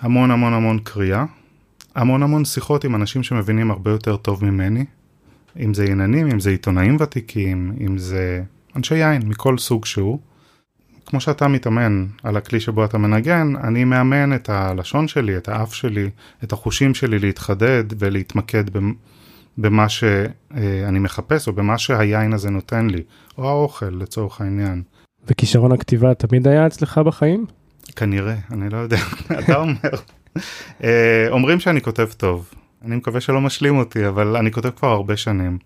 המון 0.00 0.30
המון 0.30 0.52
המון 0.52 0.78
קריאה, 0.78 1.24
המון 1.94 2.22
המון 2.22 2.44
שיחות 2.44 2.84
עם 2.84 2.94
אנשים 2.94 3.22
שמבינים 3.22 3.70
הרבה 3.70 3.90
יותר 3.90 4.16
טוב 4.16 4.44
ממני, 4.44 4.84
אם 5.60 5.74
זה 5.74 5.84
עניינים, 5.84 6.30
אם 6.30 6.40
זה 6.40 6.50
עיתונאים 6.50 6.96
ותיקים, 7.00 7.76
אם 7.86 7.98
זה 7.98 8.42
אנשי 8.76 8.94
יין 8.94 9.22
מכל 9.28 9.58
סוג 9.58 9.84
שהוא. 9.84 10.18
כמו 11.06 11.20
שאתה 11.20 11.48
מתאמן 11.48 12.06
על 12.22 12.36
הכלי 12.36 12.60
שבו 12.60 12.84
אתה 12.84 12.98
מנגן, 12.98 13.52
אני 13.64 13.84
מאמן 13.84 14.34
את 14.34 14.48
הלשון 14.48 15.08
שלי, 15.08 15.36
את 15.36 15.48
האף 15.48 15.74
שלי, 15.74 16.10
את 16.44 16.52
החושים 16.52 16.94
שלי 16.94 17.18
להתחדד 17.18 17.84
ולהתמקד 17.98 18.64
במה 19.58 19.88
שאני 19.88 20.98
מחפש 20.98 21.48
או 21.48 21.52
במה 21.52 21.78
שהיין 21.78 22.32
הזה 22.32 22.50
נותן 22.50 22.90
לי, 22.90 23.02
או 23.38 23.48
האוכל 23.48 23.86
לצורך 23.86 24.40
העניין. 24.40 24.82
וכישרון 25.28 25.72
הכתיבה 25.72 26.14
תמיד 26.14 26.48
היה 26.48 26.66
אצלך 26.66 26.98
בחיים? 26.98 27.46
כנראה, 27.96 28.34
אני 28.50 28.70
לא 28.70 28.76
יודע, 28.76 28.98
אתה 29.38 29.56
אומר. 29.56 29.90
אה, 30.84 31.26
אומרים 31.30 31.60
שאני 31.60 31.80
כותב 31.80 32.08
טוב, 32.16 32.50
אני 32.84 32.96
מקווה 32.96 33.20
שלא 33.20 33.40
משלים 33.40 33.78
אותי, 33.78 34.08
אבל 34.08 34.36
אני 34.36 34.52
כותב 34.52 34.70
כבר 34.70 34.88
הרבה 34.88 35.16
שנים. 35.16 35.58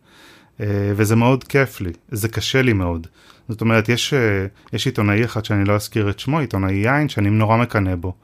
אה, 0.61 0.67
וזה 0.97 1.17
מאוד 1.17 1.45
כיף 1.45 1.81
לי, 1.81 1.93
זה 2.09 2.29
קשה 2.29 2.63
לי 2.63 2.73
מאוד. 2.73 3.07
זאת 3.49 3.61
אומרת, 3.61 3.89
יש, 3.89 4.15
אה, 4.15 4.47
יש 4.73 4.87
עיתונאי 4.87 5.25
אחד 5.25 5.45
שאני 5.45 5.65
לא 5.65 5.75
אזכיר 5.75 6.11
את 6.11 6.19
שמו, 6.19 6.39
עיתונאי 6.39 6.73
יין, 6.73 7.09
שאני 7.09 7.31
נורא 7.31 7.57
מקנא 7.57 7.95
בו. 7.95 8.15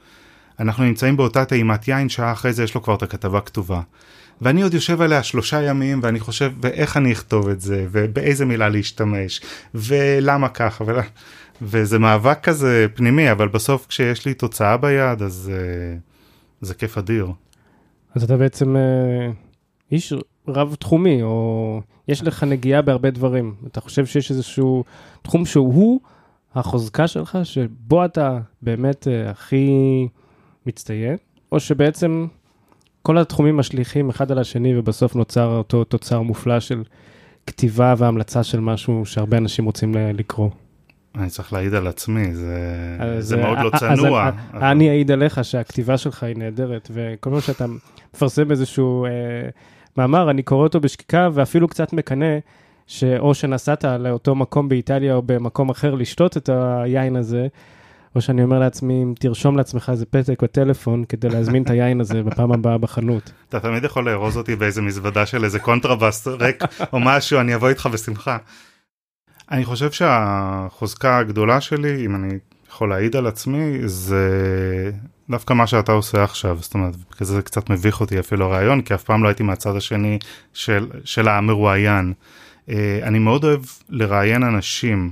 אנחנו 0.60 0.84
נמצאים 0.84 1.16
באותה 1.16 1.44
טעימת 1.44 1.88
יין, 1.88 2.08
שעה 2.08 2.32
אחרי 2.32 2.52
זה 2.52 2.64
יש 2.64 2.74
לו 2.74 2.82
כבר 2.82 2.94
את 2.94 3.02
הכתבה 3.02 3.40
כתובה. 3.40 3.80
ואני 4.40 4.62
עוד 4.62 4.74
יושב 4.74 5.00
עליה 5.00 5.22
שלושה 5.22 5.62
ימים 5.62 6.00
ואני 6.02 6.20
חושב 6.20 6.52
ואיך 6.60 6.96
אני 6.96 7.12
אכתוב 7.12 7.48
את 7.48 7.60
זה 7.60 7.86
ובאיזה 7.90 8.44
מילה 8.44 8.68
להשתמש 8.68 9.40
ולמה 9.74 10.48
ככה 10.48 10.84
ול... 10.86 10.98
וזה 11.62 11.98
מאבק 11.98 12.38
כזה 12.42 12.86
פנימי 12.94 13.30
אבל 13.32 13.48
בסוף 13.48 13.86
כשיש 13.86 14.26
לי 14.26 14.34
תוצאה 14.34 14.76
ביד 14.76 15.22
אז 15.22 15.52
uh, 15.54 16.00
זה 16.60 16.74
כיף 16.74 16.98
אדיר. 16.98 17.26
אז 18.14 18.22
אתה 18.22 18.36
בעצם 18.36 18.76
אה, 18.76 19.30
איש 19.92 20.12
רב 20.48 20.74
תחומי, 20.74 21.22
או 21.22 21.80
יש 22.08 22.22
לך 22.22 22.42
נגיעה 22.42 22.82
בהרבה 22.82 23.10
דברים. 23.10 23.54
אתה 23.66 23.80
חושב 23.80 24.06
שיש 24.06 24.30
איזשהו 24.30 24.84
תחום 25.22 25.46
שהוא 25.46 26.00
החוזקה 26.54 27.06
שלך, 27.08 27.38
שבו 27.42 28.04
אתה 28.04 28.38
באמת 28.62 29.08
אה, 29.08 29.30
הכי 29.30 29.68
מצטיין, 30.66 31.16
או 31.52 31.60
שבעצם 31.60 32.26
כל 33.02 33.18
התחומים 33.18 33.56
משליכים 33.56 34.10
אחד 34.10 34.32
על 34.32 34.38
השני 34.38 34.78
ובסוף 34.78 35.14
נוצר 35.14 35.46
אותו 35.46 35.84
תוצר 35.84 36.22
מופלא 36.22 36.60
של 36.60 36.82
כתיבה 37.46 37.94
והמלצה 37.98 38.42
של 38.42 38.60
משהו 38.60 39.06
שהרבה 39.06 39.36
אנשים 39.38 39.64
רוצים 39.64 39.94
לקרוא. 39.94 40.50
אני 41.18 41.28
צריך 41.28 41.52
להעיד 41.52 41.74
על 41.74 41.86
עצמי, 41.86 42.34
זה, 42.34 42.56
זה 43.18 43.36
מאוד 43.36 43.58
לא 43.58 43.70
צנוע. 43.78 44.30
אז 44.52 44.62
אני 44.62 44.88
אעיד 44.88 45.10
עליך 45.10 45.44
שהכתיבה 45.44 45.98
שלך 45.98 46.22
היא 46.22 46.36
נהדרת, 46.36 46.90
וכל 46.94 47.30
פעם 47.30 47.40
שאתה 47.40 47.66
מפרסם 48.14 48.50
איזשהו 48.50 49.04
אה, 49.04 49.10
מאמר, 49.98 50.30
אני 50.30 50.42
קורא 50.42 50.62
אותו 50.62 50.80
בשקיקה 50.80 51.28
ואפילו 51.32 51.68
קצת 51.68 51.92
מקנא, 51.92 52.38
שאו 52.86 53.34
שנסעת 53.34 53.84
לאותו 53.84 54.34
מקום 54.34 54.68
באיטליה 54.68 55.14
או 55.14 55.22
במקום 55.22 55.70
אחר 55.70 55.94
לשתות 55.94 56.36
את 56.36 56.48
היין 56.52 57.16
הזה, 57.16 57.46
או 58.14 58.20
שאני 58.20 58.42
אומר 58.42 58.58
לעצמי, 58.58 59.02
אם 59.02 59.14
תרשום 59.18 59.56
לעצמך 59.56 59.88
איזה 59.92 60.06
פתק 60.06 60.42
בטלפון 60.42 61.04
כדי 61.08 61.28
להזמין 61.28 61.62
את 61.62 61.70
היין 61.70 62.00
הזה 62.00 62.22
בפעם 62.22 62.52
הבאה 62.52 62.78
בחנות. 62.78 63.30
אתה 63.48 63.60
תמיד 63.60 63.84
יכול 63.84 64.10
לארוז 64.10 64.36
אותי 64.36 64.56
באיזה 64.56 64.82
מזוודה 64.82 65.26
של 65.26 65.44
איזה 65.44 65.58
קונטרבאס 65.58 66.26
ריק 66.26 66.62
או 66.92 67.00
משהו, 67.00 67.40
אני 67.40 67.54
אבוא 67.54 67.68
איתך 67.68 67.88
בשמחה. 67.92 68.36
אני 69.50 69.64
חושב 69.64 69.90
שהחוזקה 69.90 71.18
הגדולה 71.18 71.60
שלי, 71.60 72.06
אם 72.06 72.14
אני 72.14 72.34
יכול 72.68 72.88
להעיד 72.88 73.16
על 73.16 73.26
עצמי, 73.26 73.78
זה 73.84 74.30
דווקא 75.30 75.54
מה 75.54 75.66
שאתה 75.66 75.92
עושה 75.92 76.24
עכשיו. 76.24 76.58
זאת 76.60 76.74
אומרת, 76.74 76.94
כזה 77.10 77.34
זה 77.34 77.42
קצת 77.42 77.70
מביך 77.70 78.00
אותי 78.00 78.20
אפילו 78.20 78.44
הרעיון, 78.44 78.82
כי 78.82 78.94
אף 78.94 79.04
פעם 79.04 79.22
לא 79.22 79.28
הייתי 79.28 79.42
מהצד 79.42 79.76
השני 79.76 80.18
של, 80.54 80.90
של 81.04 81.28
המרואיין. 81.28 82.12
אה, 82.68 82.98
אני 83.02 83.18
מאוד 83.18 83.44
אוהב 83.44 83.60
לראיין 83.88 84.42
אנשים. 84.42 85.10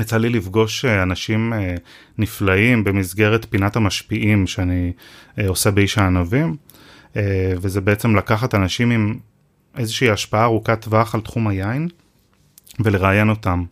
יצא 0.00 0.16
לי 0.16 0.28
לפגוש 0.28 0.84
אה, 0.84 1.02
אנשים 1.02 1.52
אה, 1.52 1.74
נפלאים 2.18 2.84
במסגרת 2.84 3.46
פינת 3.50 3.76
המשפיעים 3.76 4.46
שאני 4.46 4.92
עושה 5.46 5.70
באיש 5.70 5.98
הענבים, 5.98 6.56
וזה 7.60 7.80
בעצם 7.80 8.16
לקחת 8.16 8.54
אנשים 8.54 8.90
עם 8.90 9.18
איזושהי 9.76 10.10
השפעה 10.10 10.44
ארוכת 10.44 10.80
טווח 10.80 11.14
על 11.14 11.20
תחום 11.20 11.48
היין. 11.48 11.88
ולראיין 12.80 13.30
אותם. 13.30 13.64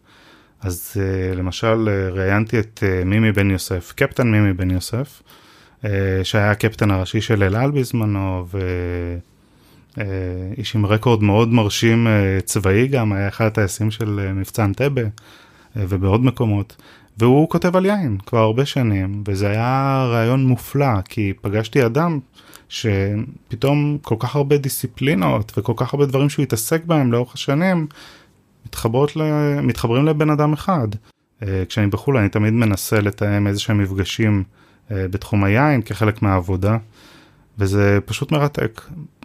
אז 0.61 0.97
למשל 1.35 1.89
ראיינתי 2.13 2.59
את 2.59 2.83
מימי 3.07 3.33
בן 3.33 3.51
יוסף, 3.51 3.93
קפטן 3.97 4.31
מימי 4.31 4.53
בן 4.53 4.71
יוסף, 4.71 5.23
שהיה 6.25 6.51
הקפטן 6.51 6.91
הראשי 6.91 7.21
של 7.21 7.43
אל 7.43 7.57
על 7.57 7.71
בזמנו, 7.71 8.47
ואיש 9.97 10.73
uh, 10.73 10.79
עם 10.79 10.87
רקורד 10.87 11.23
מאוד 11.23 11.53
מרשים 11.53 12.07
uh, 12.07 12.11
צבאי 12.45 12.89
גם, 12.89 13.13
היה 13.13 13.29
אחד 13.29 13.47
הטייסים 13.47 13.91
של 13.91 14.33
מבצע 14.35 14.65
אנטבה 14.65 15.03
ובעוד 15.77 16.25
מקומות. 16.25 16.77
והוא 17.19 17.49
כותב 17.49 17.77
על 17.77 17.87
יין 17.87 18.19
כבר 18.27 18.39
הרבה 18.39 18.67
שנים, 18.67 19.23
וזה 19.29 19.51
היה 19.51 20.05
רעיון 20.11 20.47
מופלא, 20.47 21.01
כי 21.05 21.33
פגשתי 21.41 21.87
אדם 21.87 22.19
שפתאום 22.69 23.99
כל 24.03 24.17
כך 24.19 24.37
הרבה 24.37 24.57
דיסציפלינות 24.57 25.53
וכל 25.59 25.73
כך 25.77 25.95
הרבה 25.95 26.07
דברים 26.07 26.29
שהוא 26.29 26.43
התעסק 26.43 26.85
בהם 26.85 27.13
לאורך 27.13 27.35
השנים, 27.35 27.87
ל... 29.17 29.21
מתחברים 29.63 30.07
לבן 30.07 30.31
אדם 30.31 30.53
אחד. 30.53 30.89
אה, 31.43 31.65
כשאני 31.69 31.87
בחו"ל 31.87 32.17
אני 32.17 32.29
תמיד 32.29 32.53
מנסה 32.53 33.01
לתאם 33.01 33.47
איזה 33.47 33.61
שהם 33.61 33.79
מפגשים 33.79 34.45
אה, 34.47 34.62
בתחום 34.91 35.45
היין 35.45 35.83
כחלק 35.83 36.23
מהעבודה, 36.23 36.77
וזה 37.59 37.99
פשוט 38.05 38.33
מרתק. 38.33 38.81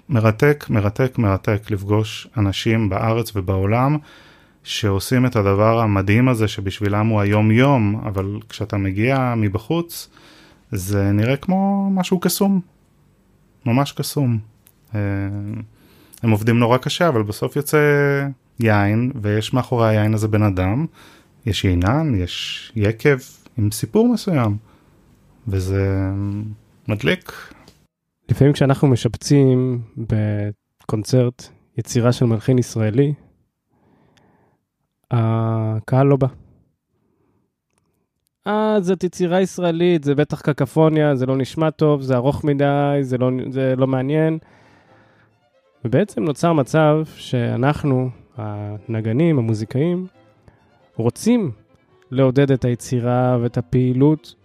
מרתק, 0.10 0.66
מרתק, 0.70 1.18
מרתק 1.18 1.72
לפגוש 1.72 2.28
אנשים 2.38 2.90
בארץ 2.90 3.36
ובעולם 3.36 3.98
שעושים 4.64 5.26
את 5.26 5.36
הדבר 5.36 5.80
המדהים 5.80 6.30
הזה 6.30 6.48
שבשבילם 6.48 7.08
הוא 7.08 7.22
היום-יום, 7.22 8.02
אבל 8.06 8.40
כשאתה 8.50 8.78
מגיע 8.78 9.34
מבחוץ, 9.38 10.10
זה 10.72 11.12
נראה 11.12 11.38
כמו 11.38 11.90
משהו 11.94 12.20
קסום. 12.20 12.62
ממש 13.66 13.92
קסום. 13.92 14.38
אה, 14.96 15.00
הם 16.24 16.32
עובדים 16.32 16.60
נורא 16.60 16.78
קשה, 16.78 17.08
אבל 17.08 17.24
בסוף 17.24 17.56
יוצא 17.56 17.78
יין, 18.60 19.12
ויש 19.22 19.54
מאחורי 19.54 19.88
היין 19.88 20.14
הזה 20.14 20.28
בן 20.28 20.44
אדם, 20.44 20.86
יש 21.46 21.66
יינן, 21.66 22.16
יש 22.16 22.72
יקב 22.76 23.18
עם 23.58 23.72
סיפור 23.72 24.14
מסוים, 24.14 24.58
וזה 25.48 26.10
מדליק. 26.88 27.32
לפעמים 28.30 28.54
כשאנחנו 28.54 28.88
משפצים 28.88 29.82
בקונצרט 29.98 31.50
יצירה 31.78 32.12
של 32.12 32.26
מלחין 32.26 32.58
ישראלי, 32.58 33.14
הקהל 35.12 36.08
לא 36.08 36.16
בא. 36.16 36.28
אה, 38.48 38.78
זאת 38.82 39.04
יצירה 39.04 39.42
ישראלית, 39.42 40.04
זה 40.04 40.16
בטח 40.16 40.42
קקפוניה, 40.42 41.16
זה 41.16 41.26
לא 41.26 41.38
נשמע 41.38 41.70
טוב, 41.70 42.02
זה 42.02 42.16
ארוך 42.16 42.44
מדי, 42.44 42.98
זה 43.02 43.18
לא, 43.18 43.30
זה 43.50 43.74
לא 43.78 43.88
מעניין. 43.88 44.38
ובעצם 45.86 46.24
נוצר 46.24 46.54
מצב 46.54 47.04
שאנחנו, 47.16 48.10
הנגנים, 48.38 49.40
המוזיקאים, 49.40 50.08
רוצים 50.96 51.52
לעודד 52.12 52.52
את 52.52 52.66
היצירה 52.66 53.38
ואת 53.42 53.58
הפעילות 53.58 54.36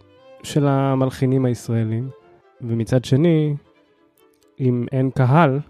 של 0.42 0.66
המלחינים 0.66 1.44
הישראלים, 1.44 2.08
ומצד 2.60 3.04
שני, 3.04 3.54
אם 4.60 4.86
אין 4.92 5.10
קהל, 5.10 5.60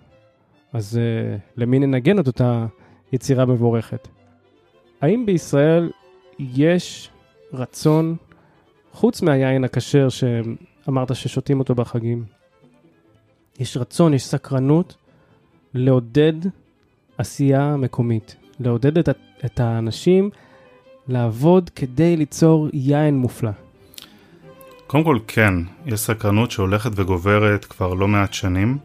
אז 0.73 0.99
uh, 0.99 1.41
למי 1.57 1.79
ננגן 1.79 2.19
את 2.19 2.26
אותה 2.26 2.67
יצירה 3.12 3.47
מבורכת? 3.47 4.09
האם 5.00 5.26
בישראל 5.26 5.91
יש 6.38 7.11
רצון, 7.52 8.17
חוץ 8.93 9.23
מהיין 9.23 9.64
הכשר 9.64 10.09
שאמרת 10.09 11.14
ששותים 11.14 11.59
אותו 11.59 11.75
בחגים, 11.75 12.25
יש 13.61 13.76
רצון, 13.76 14.14
יש 14.14 14.25
סקרנות 14.25 14.97
לעודד 15.75 16.33
עשייה 17.19 17.76
מקומית, 17.76 18.37
לעודד 18.61 18.99
את, 18.99 19.09
את 19.45 19.61
האנשים 19.61 20.31
לעבוד 21.09 21.71
כדי 21.71 22.17
ליצור 22.17 22.69
יין 22.73 23.19
מופלא. 23.19 23.50
קודם 24.93 25.05
כל 25.05 25.19
כן, 25.27 25.55
יש 25.87 26.01
סקרנות 26.01 26.51
שהולכת 26.51 26.91
וגוברת 26.95 27.65
כבר 27.65 27.95
לא 27.95 28.09
מעט 28.09 28.33
שנים, 28.33 28.79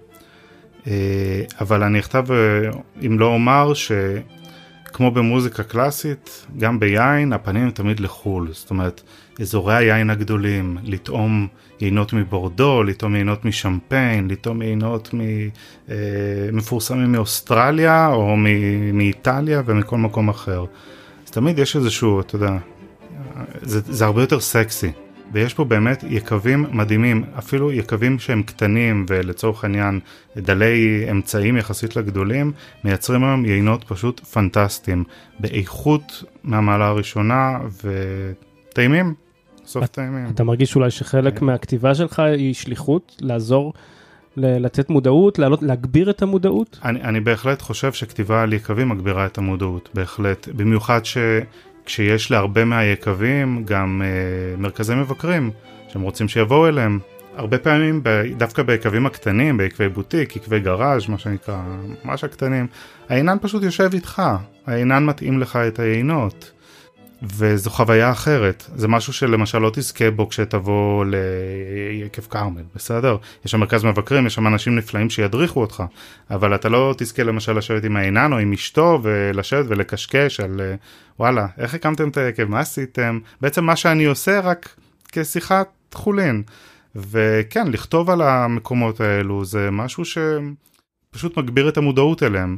אה, 0.88 1.44
אבל 1.62 1.84
אני 1.84 2.00
אכתב, 2.00 2.32
אה, 2.32 2.70
אם 3.06 3.20
לא 3.20 3.26
אומר, 3.26 3.74
שכמו 3.74 5.12
במוזיקה 5.12 5.64
קלאסית, 5.64 6.46
גם 6.58 6.80
ביין 6.80 7.34
הפנים 7.34 7.72
תמיד 7.72 8.00
לחו"ל, 8.00 8.48
זאת 8.52 8.70
אומרת, 8.70 9.02
אזורי 9.42 9.76
היין 9.76 10.10
הגדולים, 10.10 10.78
לטעום 10.84 11.48
יינות 11.80 12.14
מבורדו, 12.14 12.84
לטעום 12.84 13.16
יינות 13.16 13.46
משמפיין, 13.46 14.28
לטעום 14.28 14.62
יינות 14.62 15.10
אה, 15.90 15.96
מפורסמים 16.54 17.12
מאוסטרליה 17.12 18.08
או 18.08 18.36
מאיטליה 18.94 19.62
ומכל 19.66 19.98
מקום 19.98 20.30
אחר. 20.30 20.66
אז 21.26 21.32
תמיד 21.32 21.60
יש 21.60 21.76
איזשהו, 21.76 22.20
אתה 22.20 22.36
יודע, 22.36 22.58
זה, 23.62 23.82
זה 23.86 24.06
הרבה 24.06 24.22
יותר 24.22 24.40
סקסי. 24.40 24.92
ויש 25.32 25.54
פה 25.54 25.64
באמת 25.64 26.04
יקבים 26.08 26.66
מדהימים, 26.72 27.24
אפילו 27.38 27.72
יקבים 27.72 28.20
שהם 28.20 28.44
קטנים 28.44 29.06
ולצורך 29.10 29.64
העניין 29.64 30.00
דלי 30.38 31.08
אמצעים 31.12 31.58
יחסית 31.58 31.96
לגדולים, 31.96 32.52
מייצרים 32.84 33.24
היום 33.24 33.46
יינות 33.46 33.84
פשוט 33.84 34.20
פנטסטיים, 34.20 35.04
באיכות 35.40 36.24
מהמעלה 36.44 36.88
הראשונה 36.88 37.60
וטעימים, 37.84 39.14
סוף 39.66 39.88
טעימים. 39.88 40.28
אתה 40.30 40.44
מרגיש 40.44 40.76
אולי 40.76 40.92
שחלק 40.92 41.40
כן. 41.40 41.46
מהכתיבה 41.46 41.96
שלך 41.96 42.20
היא 42.20 42.54
שליחות, 42.54 43.16
לעזור 43.22 43.74
לתת 44.38 44.90
מודעות, 44.90 45.40
לעלות, 45.40 45.64
להגביר 45.64 46.10
את 46.10 46.22
המודעות? 46.22 46.80
אני, 46.86 47.02
אני 47.02 47.20
בהחלט 47.20 47.62
חושב 47.62 47.94
שכתיבה 47.94 48.42
על 48.42 48.54
יקבים 48.54 48.90
מגבירה 48.90 49.26
את 49.26 49.38
המודעות, 49.38 49.90
בהחלט. 49.94 50.48
במיוחד 50.56 51.06
ש... 51.06 51.18
כשיש 51.88 52.32
להרבה 52.32 52.66
מהיקבים 52.66 53.64
גם 53.66 54.02
אה, 54.06 54.58
מרכזי 54.58 54.96
מבקרים 54.96 55.52
שהם 55.90 56.02
רוצים 56.02 56.28
שיבואו 56.28 56.68
אליהם. 56.68 57.00
הרבה 57.36 57.58
פעמים 57.58 58.02
דווקא 58.38 58.64
ביקבים 58.64 59.06
הקטנים, 59.06 59.58
ביקבי 59.58 59.90
בוטיק, 59.90 60.36
יקבי 60.36 60.60
גראז', 60.60 61.08
מה 61.10 61.18
שנקרא, 61.18 61.62
ממש 62.06 62.24
הקטנים, 62.24 62.68
העינן 63.10 63.38
פשוט 63.42 63.64
יושב 63.64 63.90
איתך, 63.94 64.22
העינן 64.68 65.06
מתאים 65.06 65.40
לך 65.40 65.56
את 65.56 65.80
היינות. 65.80 66.52
וזו 67.24 67.70
חוויה 67.70 68.12
אחרת, 68.12 68.70
זה 68.76 68.88
משהו 68.88 69.14
שלמשל 69.14 69.58
לא 69.58 69.72
תזכה 69.74 70.12
בו 70.12 70.30
כשתבוא 70.30 71.06
ליקב 71.06 72.22
כרמל, 72.22 72.62
בסדר? 72.76 73.18
יש 73.46 73.52
שם 73.52 73.60
מרכז 73.60 73.84
מבקרים, 73.84 74.28
יש 74.28 74.34
שם 74.34 74.48
אנשים 74.48 74.76
נפלאים 74.76 75.10
שידריכו 75.10 75.62
אותך, 75.62 75.84
אבל 76.32 76.56
אתה 76.56 76.70
לא 76.70 76.96
תזכה 76.98 77.24
למשל 77.24 77.58
לשבת 77.58 77.84
עם 77.84 77.98
העינן 77.98 78.34
או 78.34 78.38
עם 78.38 78.54
אשתו 78.54 79.00
ולשבת 79.04 79.66
ולקשקש 79.68 80.40
על 80.40 80.62
וואלה, 81.20 81.48
איך 81.58 81.74
הקמתם 81.74 82.10
את 82.10 82.18
היקב, 82.18 82.46
מה 82.46 82.60
עשיתם? 82.60 83.20
בעצם 83.42 83.64
מה 83.64 83.76
שאני 83.76 84.06
עושה 84.06 84.40
רק 84.40 84.76
כשיחת 85.12 85.68
חולין. 85.94 86.44
וכן, 86.96 87.68
לכתוב 87.68 88.10
על 88.10 88.22
המקומות 88.22 89.02
האלו 89.02 89.46
זה 89.46 89.72
משהו 89.72 90.04
שפשוט 90.06 91.38
מגביר 91.38 91.70
את 91.70 91.78
המודעות 91.78 92.24
אליהם. 92.24 92.58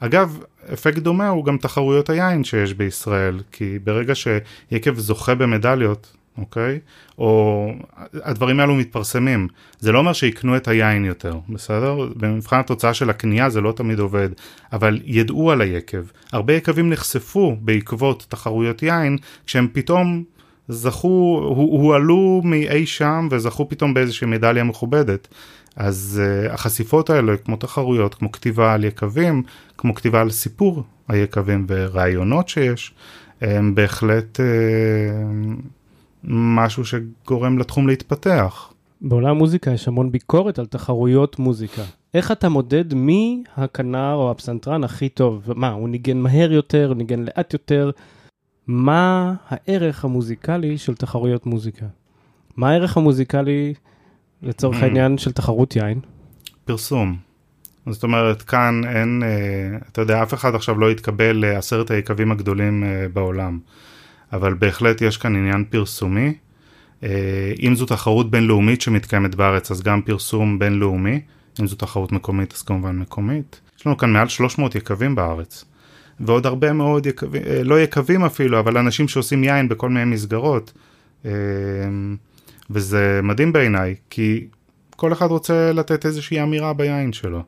אגב, 0.00 0.38
אפקט 0.72 0.98
דומה 0.98 1.28
הוא 1.28 1.44
גם 1.44 1.58
תחרויות 1.58 2.10
היין 2.10 2.44
שיש 2.44 2.74
בישראל, 2.74 3.40
כי 3.52 3.78
ברגע 3.84 4.14
שיקב 4.14 4.98
זוכה 4.98 5.34
במדליות, 5.34 6.16
אוקיי? 6.38 6.78
או 7.18 7.66
הדברים 8.14 8.60
האלו 8.60 8.74
מתפרסמים. 8.74 9.48
זה 9.78 9.92
לא 9.92 9.98
אומר 9.98 10.12
שיקנו 10.12 10.56
את 10.56 10.68
היין 10.68 11.04
יותר, 11.04 11.38
בסדר? 11.48 12.08
במבחן 12.16 12.58
התוצאה 12.58 12.94
של 12.94 13.10
הקנייה 13.10 13.50
זה 13.50 13.60
לא 13.60 13.72
תמיד 13.72 13.98
עובד, 13.98 14.28
אבל 14.72 15.00
ידעו 15.04 15.50
על 15.50 15.60
היקב. 15.60 16.02
הרבה 16.32 16.52
יקבים 16.52 16.90
נחשפו 16.90 17.56
בעקבות 17.60 18.26
תחרויות 18.28 18.82
יין, 18.82 19.18
כשהם 19.46 19.68
פתאום 19.72 20.24
זכו, 20.68 21.42
הועלו 21.56 22.40
מאי 22.44 22.86
שם 22.86 23.28
וזכו 23.30 23.68
פתאום 23.68 23.94
באיזושהי 23.94 24.26
מדליה 24.26 24.64
מכובדת. 24.64 25.28
אז 25.78 26.20
uh, 26.22 26.52
החשיפות 26.52 27.10
האלה, 27.10 27.36
כמו 27.36 27.56
תחרויות, 27.56 28.14
כמו 28.14 28.32
כתיבה 28.32 28.74
על 28.74 28.84
יקבים, 28.84 29.42
כמו 29.76 29.94
כתיבה 29.94 30.20
על 30.20 30.30
סיפור 30.30 30.82
היקבים 31.08 31.66
ורעיונות 31.68 32.48
שיש, 32.48 32.94
הם 33.40 33.74
בהחלט 33.74 34.40
uh, 34.40 34.42
משהו 36.24 36.84
שגורם 36.84 37.58
לתחום 37.58 37.86
להתפתח. 37.86 38.72
בעולם 39.00 39.30
המוזיקה 39.30 39.70
יש 39.70 39.88
המון 39.88 40.12
ביקורת 40.12 40.58
על 40.58 40.66
תחרויות 40.66 41.38
מוזיקה. 41.38 41.82
איך 42.14 42.32
אתה 42.32 42.48
מודד 42.48 42.94
מי 42.94 43.42
הכנר 43.56 44.14
או 44.14 44.30
הפסנתרן 44.30 44.84
הכי 44.84 45.08
טוב? 45.08 45.52
מה, 45.56 45.68
הוא 45.68 45.88
ניגן 45.88 46.16
מהר 46.16 46.52
יותר, 46.52 46.88
הוא 46.88 46.96
ניגן 46.96 47.20
לאט 47.20 47.52
יותר? 47.52 47.90
מה 48.66 49.34
הערך 49.48 50.04
המוזיקלי 50.04 50.78
של 50.78 50.94
תחרויות 50.94 51.46
מוזיקה? 51.46 51.86
מה 52.56 52.70
הערך 52.70 52.96
המוזיקלי 52.96 53.74
לצורך 54.42 54.80
mm. 54.80 54.84
העניין 54.84 55.18
של 55.18 55.32
תחרות 55.32 55.76
יין? 55.76 56.00
פרסום. 56.64 57.16
זאת 57.90 58.02
אומרת, 58.02 58.42
כאן 58.42 58.80
אין, 58.84 59.22
אה, 59.22 59.78
אתה 59.92 60.00
יודע, 60.00 60.22
אף 60.22 60.34
אחד 60.34 60.54
עכשיו 60.54 60.78
לא 60.78 60.90
יתקבל 60.90 61.36
לעשרת 61.36 61.90
היקבים 61.90 62.32
הגדולים 62.32 62.84
אה, 62.84 63.06
בעולם. 63.12 63.58
אבל 64.32 64.54
בהחלט 64.54 65.02
יש 65.02 65.16
כאן 65.16 65.36
עניין 65.36 65.64
פרסומי. 65.64 66.34
אה, 67.02 67.52
אם 67.62 67.74
זו 67.74 67.86
תחרות 67.86 68.30
בינלאומית 68.30 68.80
שמתקיימת 68.80 69.34
בארץ, 69.34 69.70
אז 69.70 69.82
גם 69.82 70.02
פרסום 70.02 70.58
בינלאומי. 70.58 71.20
אם 71.60 71.66
זו 71.66 71.76
תחרות 71.76 72.12
מקומית, 72.12 72.52
אז 72.52 72.62
כמובן 72.62 72.98
מקומית. 72.98 73.60
יש 73.78 73.86
לנו 73.86 73.96
כאן 73.96 74.12
מעל 74.12 74.28
300 74.28 74.74
יקבים 74.74 75.14
בארץ. 75.14 75.64
ועוד 76.20 76.46
הרבה 76.46 76.72
מאוד 76.72 77.06
יקבים, 77.06 77.42
לא 77.64 77.80
יקבים 77.80 78.24
אפילו, 78.24 78.60
אבל 78.60 78.78
אנשים 78.78 79.08
שעושים 79.08 79.44
יין 79.44 79.68
בכל 79.68 79.88
מיני 79.88 80.04
מסגרות. 80.04 80.72
וזה 82.70 83.20
מדהים 83.22 83.52
בעיניי, 83.52 83.94
כי 84.10 84.48
כל 84.96 85.12
אחד 85.12 85.26
רוצה 85.26 85.72
לתת 85.72 86.06
איזושהי 86.06 86.42
אמירה 86.42 86.72
ביין 86.72 87.12
שלו. 87.12 87.42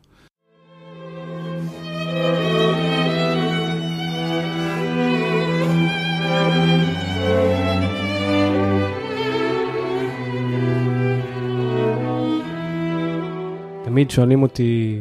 תמיד 13.84 14.10
שואלים 14.10 14.42
אותי, 14.42 14.98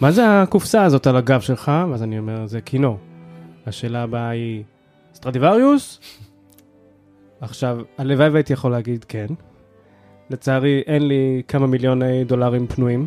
מה 0.00 0.12
זה 0.12 0.42
הקופסה 0.42 0.84
הזאת 0.84 1.06
על 1.06 1.16
הגב 1.16 1.40
שלך? 1.40 1.72
ואז 1.90 2.02
אני 2.02 2.18
אומר, 2.18 2.46
זה 2.46 2.60
קינו. 2.60 2.98
השאלה 3.66 4.02
הבאה 4.02 4.28
היא, 4.28 4.62
סטרדיווריוס? 5.14 6.00
עכשיו, 7.40 7.78
הלוואי 7.98 8.28
והייתי 8.28 8.52
יכול 8.52 8.70
להגיד 8.70 9.04
כן. 9.04 9.26
לצערי, 10.30 10.82
אין 10.86 11.08
לי 11.08 11.42
כמה 11.48 11.66
מיליוני 11.66 12.24
דולרים 12.24 12.66
פנויים. 12.66 13.06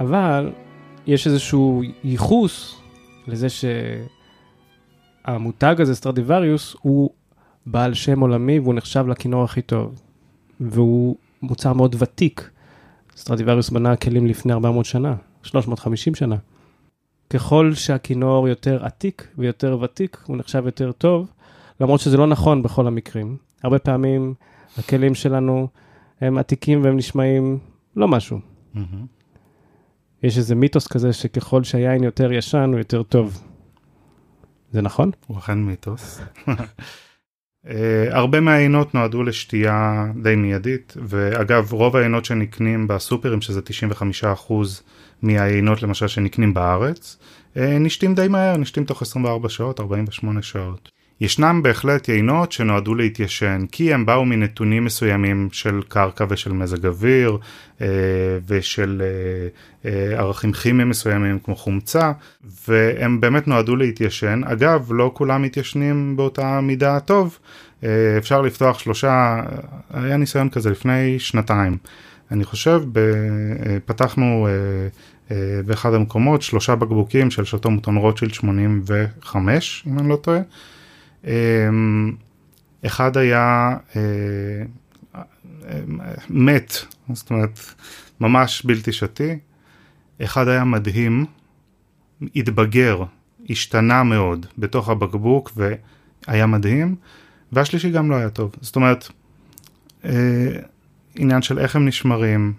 אבל 0.00 0.52
יש 1.06 1.26
איזשהו 1.26 1.82
ייחוס 2.04 2.80
לזה 3.26 3.46
שהמותג 5.24 5.76
הזה, 5.78 5.94
סטרדיווריוס, 5.94 6.76
הוא 6.80 7.10
בעל 7.66 7.94
שם 7.94 8.20
עולמי 8.20 8.58
והוא 8.58 8.74
נחשב 8.74 9.08
לכינור 9.08 9.44
הכי 9.44 9.62
טוב. 9.62 10.02
והוא 10.60 11.16
מוצר 11.42 11.72
מאוד 11.72 11.96
ותיק. 11.98 12.50
סטרדיווריוס 13.16 13.70
בנה 13.70 13.96
כלים 13.96 14.26
לפני 14.26 14.52
400 14.52 14.84
שנה, 14.84 15.14
350 15.42 16.14
שנה. 16.14 16.36
ככל 17.30 17.74
שהכינור 17.74 18.48
יותר 18.48 18.84
עתיק 18.84 19.28
ויותר 19.38 19.78
ותיק, 19.82 20.22
הוא 20.26 20.36
נחשב 20.36 20.62
יותר 20.66 20.92
טוב, 20.92 21.30
למרות 21.80 22.00
שזה 22.00 22.16
לא 22.16 22.26
נכון 22.26 22.62
בכל 22.62 22.86
המקרים. 22.86 23.36
הרבה 23.62 23.78
פעמים 23.78 24.34
הכלים 24.78 25.14
שלנו 25.14 25.68
הם 26.20 26.38
עתיקים 26.38 26.84
והם 26.84 26.96
נשמעים 26.96 27.58
לא 27.96 28.08
משהו. 28.08 28.40
Mm-hmm. 28.74 28.78
יש 30.22 30.38
איזה 30.38 30.54
מיתוס 30.54 30.86
כזה 30.86 31.12
שככל 31.12 31.64
שהיין 31.64 32.04
יותר 32.04 32.32
ישן 32.32 32.70
הוא 32.72 32.78
יותר 32.78 33.02
טוב. 33.02 33.42
זה 34.72 34.82
נכון? 34.82 35.10
הוא 35.26 35.38
אכן 35.38 35.58
מיתוס. 35.58 36.20
Uh, 36.48 37.70
הרבה 38.20 38.40
מהיינות 38.40 38.94
נועדו 38.94 39.22
לשתייה 39.22 40.06
די 40.22 40.36
מיידית, 40.36 40.94
ואגב 41.06 41.72
רוב 41.72 41.96
היינות 41.96 42.24
שנקנים 42.24 42.86
בסופרים, 42.86 43.40
שזה 43.40 43.60
95% 44.48 44.52
מהיינות 45.22 45.82
למשל 45.82 46.08
שנקנים 46.08 46.54
בארץ, 46.54 47.18
uh, 47.54 47.58
נשתים 47.80 48.14
די 48.14 48.28
מהר, 48.28 48.56
נשתים 48.56 48.84
תוך 48.84 49.02
24 49.02 49.48
שעות, 49.48 49.80
48 49.80 50.42
שעות. 50.42 50.90
ישנם 51.20 51.60
בהחלט 51.62 52.08
יינות 52.08 52.52
שנועדו 52.52 52.94
להתיישן, 52.94 53.64
כי 53.72 53.94
הם 53.94 54.06
באו 54.06 54.24
מנתונים 54.24 54.84
מסוימים 54.84 55.48
של 55.52 55.80
קרקע 55.88 56.24
ושל 56.28 56.52
מזג 56.52 56.86
אוויר 56.86 57.38
אה, 57.80 57.86
ושל 58.48 59.02
אה, 59.04 59.90
אה, 59.90 60.18
ערכים 60.18 60.52
כימיים 60.52 60.88
מסוימים 60.88 61.38
כמו 61.38 61.56
חומצה, 61.56 62.12
והם 62.68 63.20
באמת 63.20 63.48
נועדו 63.48 63.76
להתיישן. 63.76 64.40
אגב, 64.44 64.92
לא 64.92 65.10
כולם 65.14 65.42
מתיישנים 65.42 66.16
באותה 66.16 66.60
מידה 66.60 67.00
טוב, 67.00 67.38
אפשר 68.18 68.42
לפתוח 68.42 68.78
שלושה, 68.78 69.40
היה 69.90 70.16
ניסיון 70.16 70.48
כזה 70.48 70.70
לפני 70.70 71.18
שנתיים. 71.18 71.76
אני 72.30 72.44
חושב, 72.44 72.82
פתחנו 73.84 74.48
באחד 75.66 75.94
המקומות 75.94 76.42
שלושה 76.42 76.74
בקבוקים 76.74 77.30
של 77.30 77.44
שרתו 77.44 77.70
מוטון 77.70 77.96
רוטשילד 77.96 78.34
85, 78.34 79.84
אם 79.86 79.98
אני 79.98 80.08
לא 80.08 80.16
טועה. 80.16 80.40
אמ, 81.24 82.12
אחד 82.86 83.16
היה 83.16 83.76
אה, 83.96 84.02
אה, 85.14 85.80
מת, 86.30 86.72
זאת 87.12 87.30
אומרת, 87.30 87.60
ממש 88.20 88.62
בלתי 88.64 88.92
שתי. 88.92 89.38
אחד 90.22 90.48
היה 90.48 90.64
מדהים, 90.64 91.26
התבגר, 92.36 93.02
השתנה 93.50 94.02
מאוד 94.02 94.46
בתוך 94.58 94.88
הבקבוק 94.88 95.52
והיה 95.56 96.46
מדהים, 96.46 96.96
והשלישי 97.52 97.90
גם 97.90 98.10
לא 98.10 98.16
היה 98.16 98.30
טוב. 98.30 98.54
זאת 98.60 98.76
אומרת, 98.76 99.08
אה, 100.04 100.60
עניין 101.14 101.42
של 101.42 101.58
איך 101.58 101.76
הם 101.76 101.88
נשמרים, 101.88 102.52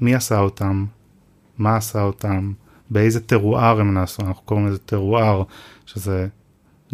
מי 0.00 0.14
עשה 0.14 0.38
אותם, 0.38 0.84
מה 1.58 1.76
עשה 1.76 2.02
אותם, 2.02 2.52
באיזה 2.90 3.20
תרואר 3.20 3.80
הם 3.80 3.94
נעשו, 3.94 4.22
אנחנו 4.22 4.42
קוראים 4.42 4.66
לזה 4.66 4.78
תרואר, 4.78 5.42
שזה 5.86 6.28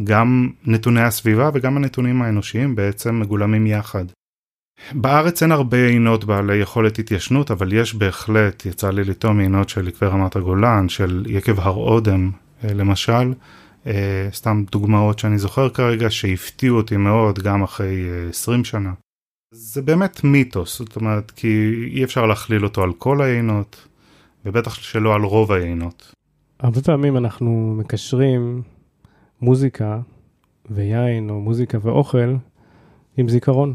גם 0.05 0.51
נתוני 0.65 1.03
הסביבה 1.03 1.51
וגם 1.55 1.77
הנתונים 1.77 2.23
האנושיים 2.23 2.75
בעצם 2.77 3.21
מגולמים 3.21 3.67
יחד. 3.67 4.05
בארץ 4.93 5.43
אין 5.43 5.53
הרבה 5.53 5.87
עינות 5.87 6.25
בעלי 6.25 6.57
יכולת 6.57 6.99
התיישנות, 6.99 7.51
אבל 7.51 7.73
יש 7.73 7.95
בהחלט, 7.95 8.67
יצא 8.67 8.91
לי 8.91 9.05
לטעום 9.05 9.41
עינות 9.41 9.69
של 9.69 9.89
עקבי 9.89 10.07
רמת 10.07 10.37
הגולן, 10.37 10.89
של 10.89 11.25
יקב 11.29 11.61
הר 11.61 11.75
אודם 11.75 12.31
אה, 12.65 12.75
למשל, 12.75 13.33
אה, 13.87 14.29
סתם 14.33 14.65
דוגמאות 14.71 15.19
שאני 15.19 15.39
זוכר 15.39 15.69
כרגע 15.69 16.11
שהפתיעו 16.11 16.77
אותי 16.77 16.97
מאוד 16.97 17.39
גם 17.39 17.63
אחרי 17.63 18.05
20 18.29 18.61
אה, 18.61 18.65
שנה. 18.65 18.93
זה 19.55 19.83
באמת 19.83 20.25
מיתוס, 20.25 20.79
זאת 20.79 20.97
אומרת, 20.97 21.31
כי 21.31 21.71
אי 21.93 22.05
אפשר 22.05 22.27
להכליל 22.27 22.65
אותו 22.65 22.83
על 22.83 22.93
כל 22.93 23.23
העינות, 23.23 23.87
ובטח 24.45 24.75
שלא 24.75 25.15
על 25.15 25.23
רוב 25.23 25.53
העינות. 25.53 26.15
הרבה 26.61 26.81
פעמים 26.81 27.17
אנחנו 27.17 27.75
מקשרים 27.79 28.63
מוזיקה 29.43 30.01
ויין, 30.71 31.31
או 31.31 31.41
מוזיקה 31.41 31.79
ואוכל, 31.83 32.37
עם 33.17 33.29
זיכרון. 33.29 33.75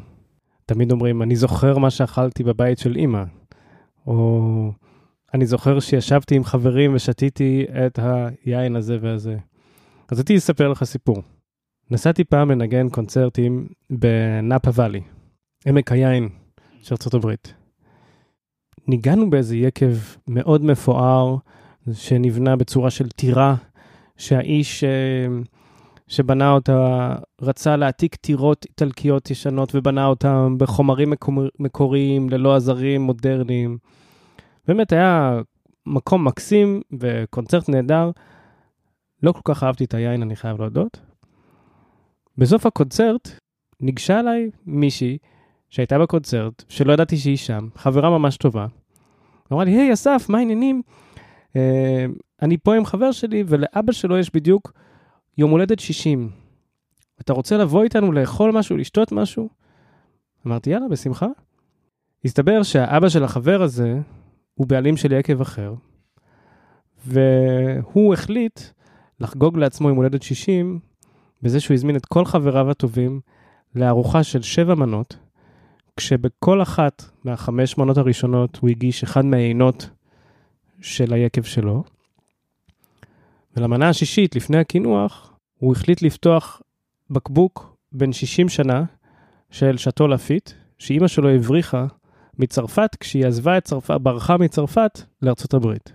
תמיד 0.66 0.92
אומרים, 0.92 1.22
אני 1.22 1.36
זוכר 1.36 1.78
מה 1.78 1.90
שאכלתי 1.90 2.44
בבית 2.44 2.78
של 2.78 2.96
אימא, 2.96 3.24
או 4.08 4.72
אני 5.34 5.46
זוכר 5.46 5.80
שישבתי 5.80 6.36
עם 6.36 6.44
חברים 6.44 6.96
ושתיתי 6.96 7.66
את 7.86 8.00
היין 8.46 8.76
הזה 8.76 8.98
והזה. 9.02 9.38
אז 10.12 10.20
רציתי 10.20 10.36
לספר 10.36 10.68
לך 10.68 10.84
סיפור. 10.84 11.18
נסעתי 11.92 12.24
פעם 12.24 12.52
לנגן 12.52 12.90
קונצרטים 12.90 13.68
בנאפה 13.90 14.72
ואלי, 14.74 15.02
עמק 15.68 15.92
היין 15.92 16.30
של 16.82 16.96
ארה"ב. 17.14 17.34
ניגענו 18.88 19.30
באיזה 19.30 19.56
יקב 19.56 19.94
מאוד 20.28 20.64
מפואר, 20.64 21.38
שנבנה 21.94 22.56
בצורה 22.56 22.90
של 22.90 23.10
טירה, 23.10 23.56
שהאיש 24.18 24.84
אה, 24.84 25.28
שבנה 26.08 26.52
אותה 26.52 27.16
רצה 27.42 27.76
להעתיק 27.76 28.16
טירות 28.16 28.66
איטלקיות 28.70 29.32
ישנות 29.32 29.76
ובנה 29.76 30.06
אותם 30.06 30.56
בחומרים 30.58 31.10
מקור... 31.10 31.44
מקוריים, 31.60 32.30
ללא 32.30 32.56
עזרים 32.56 33.02
מודרניים. 33.02 33.78
באמת 34.68 34.92
היה 34.92 35.40
מקום 35.86 36.28
מקסים 36.28 36.82
וקונצרט 37.00 37.70
נהדר. 37.70 38.12
לא 39.24 39.32
כל 39.32 39.42
כך 39.44 39.64
אהבתי 39.64 39.84
את 39.84 39.94
היין, 39.94 40.22
אני 40.22 40.36
חייב 40.36 40.62
להודות. 40.62 41.00
בסוף 42.38 42.66
הקונצרט 42.66 43.30
ניגשה 43.82 44.20
אליי 44.20 44.50
מישהי 44.66 45.18
שהייתה 45.70 46.00
בקונצרט, 46.00 46.64
שלא 46.70 46.94
ידעתי 46.94 47.18
שהיא 47.18 47.38
שם, 47.38 47.68
חברה 47.76 48.10
ממש 48.10 48.38
טובה. 48.38 48.66
אמרה 49.52 49.64
לי, 49.64 49.72
היי 49.72 49.94
אסף, 49.94 50.26
מה 50.30 50.38
העניינים? 50.38 50.82
Uh, 51.54 51.58
אני 52.42 52.58
פה 52.58 52.76
עם 52.76 52.86
חבר 52.86 53.12
שלי, 53.12 53.44
ולאבא 53.48 53.92
שלו 53.92 54.18
יש 54.18 54.36
בדיוק 54.36 54.74
יום 55.38 55.52
הולדת 55.52 55.80
60, 55.80 56.30
אתה 57.22 57.34
רוצה 57.34 57.58
לבוא 57.58 57.84
איתנו 57.84 58.12
לאכול 58.12 58.52
משהו, 58.52 58.78
לשתות 58.78 59.12
משהו? 59.12 59.50
אמרתי, 60.48 60.70
יאללה, 60.70 60.88
בשמחה. 60.88 61.28
הסתבר 62.26 62.64
שהאבא 62.64 63.10
של 63.10 63.24
החבר 63.24 63.62
הזה 63.62 64.00
הוא 64.54 64.68
בעלים 64.68 64.98
של 64.98 65.12
יקב 65.12 65.42
אחר, 65.42 65.74
והוא 67.06 68.14
החליט 68.14 68.60
לחגוג 69.20 69.58
לעצמו 69.58 69.90
יום 69.90 69.98
הולדת 69.98 70.24
60 70.24 70.80
בזה 71.42 71.60
שהוא 71.60 71.76
הזמין 71.76 71.96
את 71.96 72.06
כל 72.06 72.26
חבריו 72.26 72.72
הטובים 72.72 73.20
לארוחה 73.76 74.24
של 74.24 74.42
שבע 74.42 74.76
מנות, 74.76 75.18
כשבכל 75.98 76.62
אחת 76.62 77.06
מהחמש 77.24 77.78
מנות 77.78 77.98
הראשונות 77.98 78.58
הוא 78.58 78.70
הגיש 78.70 79.04
אחד 79.04 79.26
מהיינות 79.26 79.90
של 80.82 81.14
היקב 81.14 81.44
שלו, 81.44 81.84
ולמנה 83.56 83.90
השישית, 83.90 84.36
לפני 84.36 84.58
הקינוח, 84.58 85.34
הוא 85.60 85.72
החליט 85.72 86.02
לפתוח 86.02 86.62
בקבוק 87.10 87.78
בן 87.92 88.14
60 88.14 88.50
שנה 88.50 88.84
של 89.52 89.78
שאטו 89.78 90.08
לפיט, 90.08 90.52
שאימא 90.78 91.08
שלו 91.08 91.30
הבריחה 91.30 91.86
מצרפת 92.40 92.96
כשהיא 93.00 93.26
עזבה 93.26 93.58
את 93.58 93.64
צרפת, 93.64 94.02
ברחה 94.02 94.38
מצרפת 94.38 95.02
לארצות 95.22 95.54
הברית. 95.54 95.94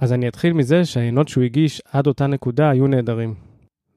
אז 0.00 0.12
אני 0.12 0.28
אתחיל 0.28 0.52
מזה 0.52 0.84
שהעיינות 0.84 1.28
שהוא 1.28 1.44
הגיש 1.44 1.82
עד 1.92 2.06
אותה 2.06 2.26
נקודה 2.26 2.70
היו 2.70 2.86
נהדרים. 2.86 3.34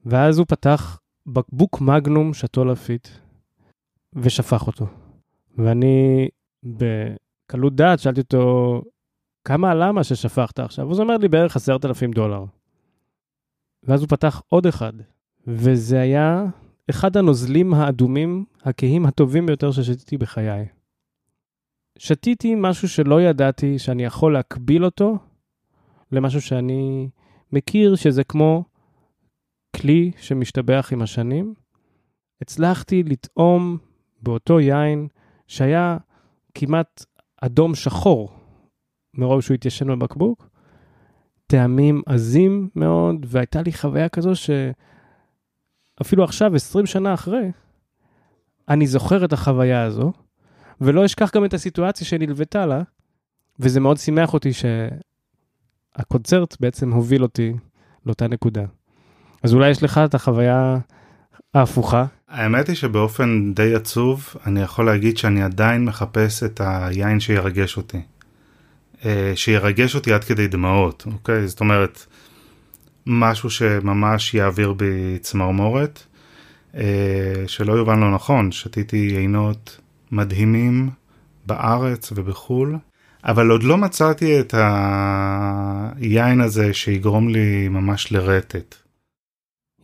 ואז 0.06 0.38
הוא 0.38 0.46
פתח 0.46 1.00
בקבוק 1.26 1.80
מגנום 1.80 2.34
שאטו 2.34 2.64
לפיט 2.64 3.08
ושפך 4.14 4.66
אותו. 4.66 4.86
ואני 5.58 6.28
בקלות 6.64 7.74
דעת 7.74 7.98
שאלתי 7.98 8.20
אותו, 8.20 8.82
כמה 9.48 9.74
למה 9.74 10.04
ששפכת 10.04 10.58
עכשיו? 10.58 10.90
אז 10.90 10.98
הוא 10.98 11.04
אומר 11.04 11.16
לי 11.16 11.28
בערך 11.28 11.56
עשרת 11.56 11.84
אלפים 11.84 12.10
דולר. 12.10 12.44
ואז 13.82 14.00
הוא 14.00 14.08
פתח 14.08 14.42
עוד 14.48 14.66
אחד, 14.66 14.92
וזה 15.46 16.00
היה 16.00 16.44
אחד 16.90 17.16
הנוזלים 17.16 17.74
האדומים, 17.74 18.44
הכהים 18.62 19.06
הטובים 19.06 19.46
ביותר 19.46 19.72
ששתיתי 19.72 20.16
בחיי. 20.16 20.66
שתיתי 21.98 22.54
משהו 22.56 22.88
שלא 22.88 23.22
ידעתי 23.22 23.78
שאני 23.78 24.04
יכול 24.04 24.32
להקביל 24.32 24.84
אותו 24.84 25.18
למשהו 26.12 26.40
שאני 26.40 27.08
מכיר 27.52 27.96
שזה 27.96 28.24
כמו 28.24 28.64
כלי 29.76 30.10
שמשתבח 30.18 30.88
עם 30.92 31.02
השנים. 31.02 31.54
הצלחתי 32.42 33.02
לטעום 33.02 33.78
באותו 34.22 34.60
יין 34.60 35.08
שהיה 35.46 35.96
כמעט 36.54 37.04
אדום 37.42 37.74
שחור 37.74 38.37
מרוב 39.18 39.40
שהוא 39.40 39.54
התיישן 39.54 39.98
בבקבוק, 39.98 40.48
טעמים 41.46 42.02
עזים 42.06 42.68
מאוד, 42.76 43.26
והייתה 43.28 43.62
לי 43.62 43.72
חוויה 43.72 44.08
כזו 44.08 44.32
אפילו 46.02 46.24
עכשיו, 46.24 46.54
20 46.54 46.86
שנה 46.86 47.14
אחרי, 47.14 47.50
אני 48.68 48.86
זוכר 48.86 49.24
את 49.24 49.32
החוויה 49.32 49.82
הזו, 49.82 50.12
ולא 50.80 51.04
אשכח 51.04 51.30
גם 51.34 51.44
את 51.44 51.54
הסיטואציה 51.54 52.06
שנלוותה 52.06 52.66
לה, 52.66 52.82
וזה 53.60 53.80
מאוד 53.80 53.96
שימח 53.96 54.34
אותי 54.34 54.50
שהקונצרט 55.98 56.56
בעצם 56.60 56.92
הוביל 56.92 57.22
אותי 57.22 57.52
לאותה 58.06 58.28
נקודה. 58.28 58.64
אז 59.42 59.54
אולי 59.54 59.70
יש 59.70 59.82
לך 59.82 60.00
את 60.04 60.14
החוויה 60.14 60.78
ההפוכה. 61.54 62.04
האמת 62.28 62.68
היא 62.68 62.76
שבאופן 62.76 63.52
די 63.54 63.74
עצוב, 63.74 64.34
אני 64.46 64.60
יכול 64.60 64.86
להגיד 64.86 65.18
שאני 65.18 65.42
עדיין 65.42 65.84
מחפש 65.84 66.42
את 66.42 66.60
היין 66.64 67.20
שירגש 67.20 67.76
אותי. 67.76 68.02
אה, 69.04 69.32
שירגש 69.34 69.94
אותי 69.94 70.12
עד 70.12 70.24
כדי 70.24 70.48
דמעות, 70.48 71.04
אוקיי? 71.12 71.48
זאת 71.48 71.60
אומרת, 71.60 72.06
משהו 73.06 73.50
שממש 73.50 74.34
יעביר 74.34 74.72
בי 74.72 75.18
צמרמורת. 75.20 76.02
אה, 76.74 77.44
שלא 77.46 77.72
יובן 77.72 78.00
לא 78.00 78.14
נכון, 78.14 78.52
שתיתי 78.52 78.96
יינות 78.96 79.80
מדהימים 80.10 80.90
בארץ 81.46 82.12
ובחו"ל, 82.12 82.76
אבל 83.24 83.50
עוד 83.50 83.62
לא 83.62 83.76
מצאתי 83.76 84.40
את 84.40 84.54
היין 84.54 86.40
הזה 86.40 86.74
שיגרום 86.74 87.28
לי 87.28 87.68
ממש 87.68 88.12
לרטט. 88.12 88.74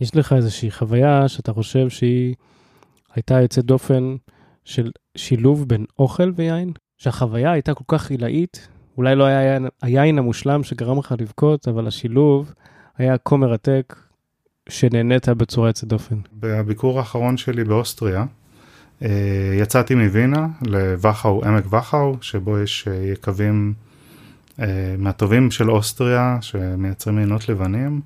יש 0.00 0.16
לך 0.16 0.32
איזושהי 0.32 0.70
חוויה 0.70 1.28
שאתה 1.28 1.52
חושב 1.52 1.88
שהיא 1.88 2.34
הייתה 3.14 3.40
יוצאת 3.40 3.64
דופן 3.64 4.16
של 4.64 4.90
שילוב 5.16 5.68
בין 5.68 5.84
אוכל 5.98 6.32
ויין? 6.36 6.72
שהחוויה 6.98 7.52
הייתה 7.52 7.74
כל 7.74 7.84
כך 7.88 8.10
עילאית, 8.10 8.68
אולי 8.98 9.14
לא 9.14 9.24
היה 9.24 9.58
היין, 9.82 10.18
המושלם 10.18 10.62
שגרם 10.62 10.98
לך 10.98 11.14
לבכות, 11.20 11.68
אבל 11.68 11.86
השילוב 11.86 12.52
היה 12.98 13.16
כה 13.24 13.36
מרתק, 13.36 13.96
שנהנית 14.68 15.28
בצורה 15.28 15.68
יוצאת 15.68 15.88
דופן. 15.88 16.16
בביקור 16.32 16.98
האחרון 16.98 17.36
שלי 17.36 17.64
באוסטריה, 17.64 18.24
אה, 19.02 19.08
יצאתי 19.58 19.94
מווינה 19.94 20.46
לווכאו, 20.66 21.44
עמק 21.44 21.64
ווכאו, 21.66 22.16
שבו 22.20 22.58
יש 22.58 22.88
אה, 22.88 22.94
יקבים 23.12 23.74
אה, 24.60 24.94
מהטובים 24.98 25.50
של 25.50 25.70
אוסטריה, 25.70 26.38
שמייצרים 26.40 27.18
עינות 27.18 27.48
לבנים, 27.48 28.00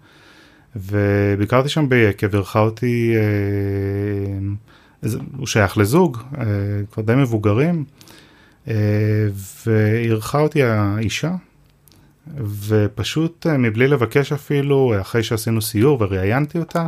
וביקרתי 0.77 1.69
שם 1.69 1.89
ביקב, 1.89 2.35
אירחה 2.35 2.61
אותי, 2.61 3.15
הוא 5.37 5.47
שייך 5.47 5.79
לזוג, 5.79 6.19
כבר 6.93 7.03
די 7.03 7.15
מבוגרים, 7.15 7.85
ואירחה 9.67 10.41
אותי 10.41 10.63
האישה, 10.63 11.35
ופשוט 12.67 13.47
מבלי 13.47 13.89
לבקש 13.89 14.33
אפילו, 14.33 14.95
אחרי 15.01 15.23
שעשינו 15.23 15.63
סיור 15.63 16.03
וראיינתי 16.03 16.59
אותה, 16.59 16.87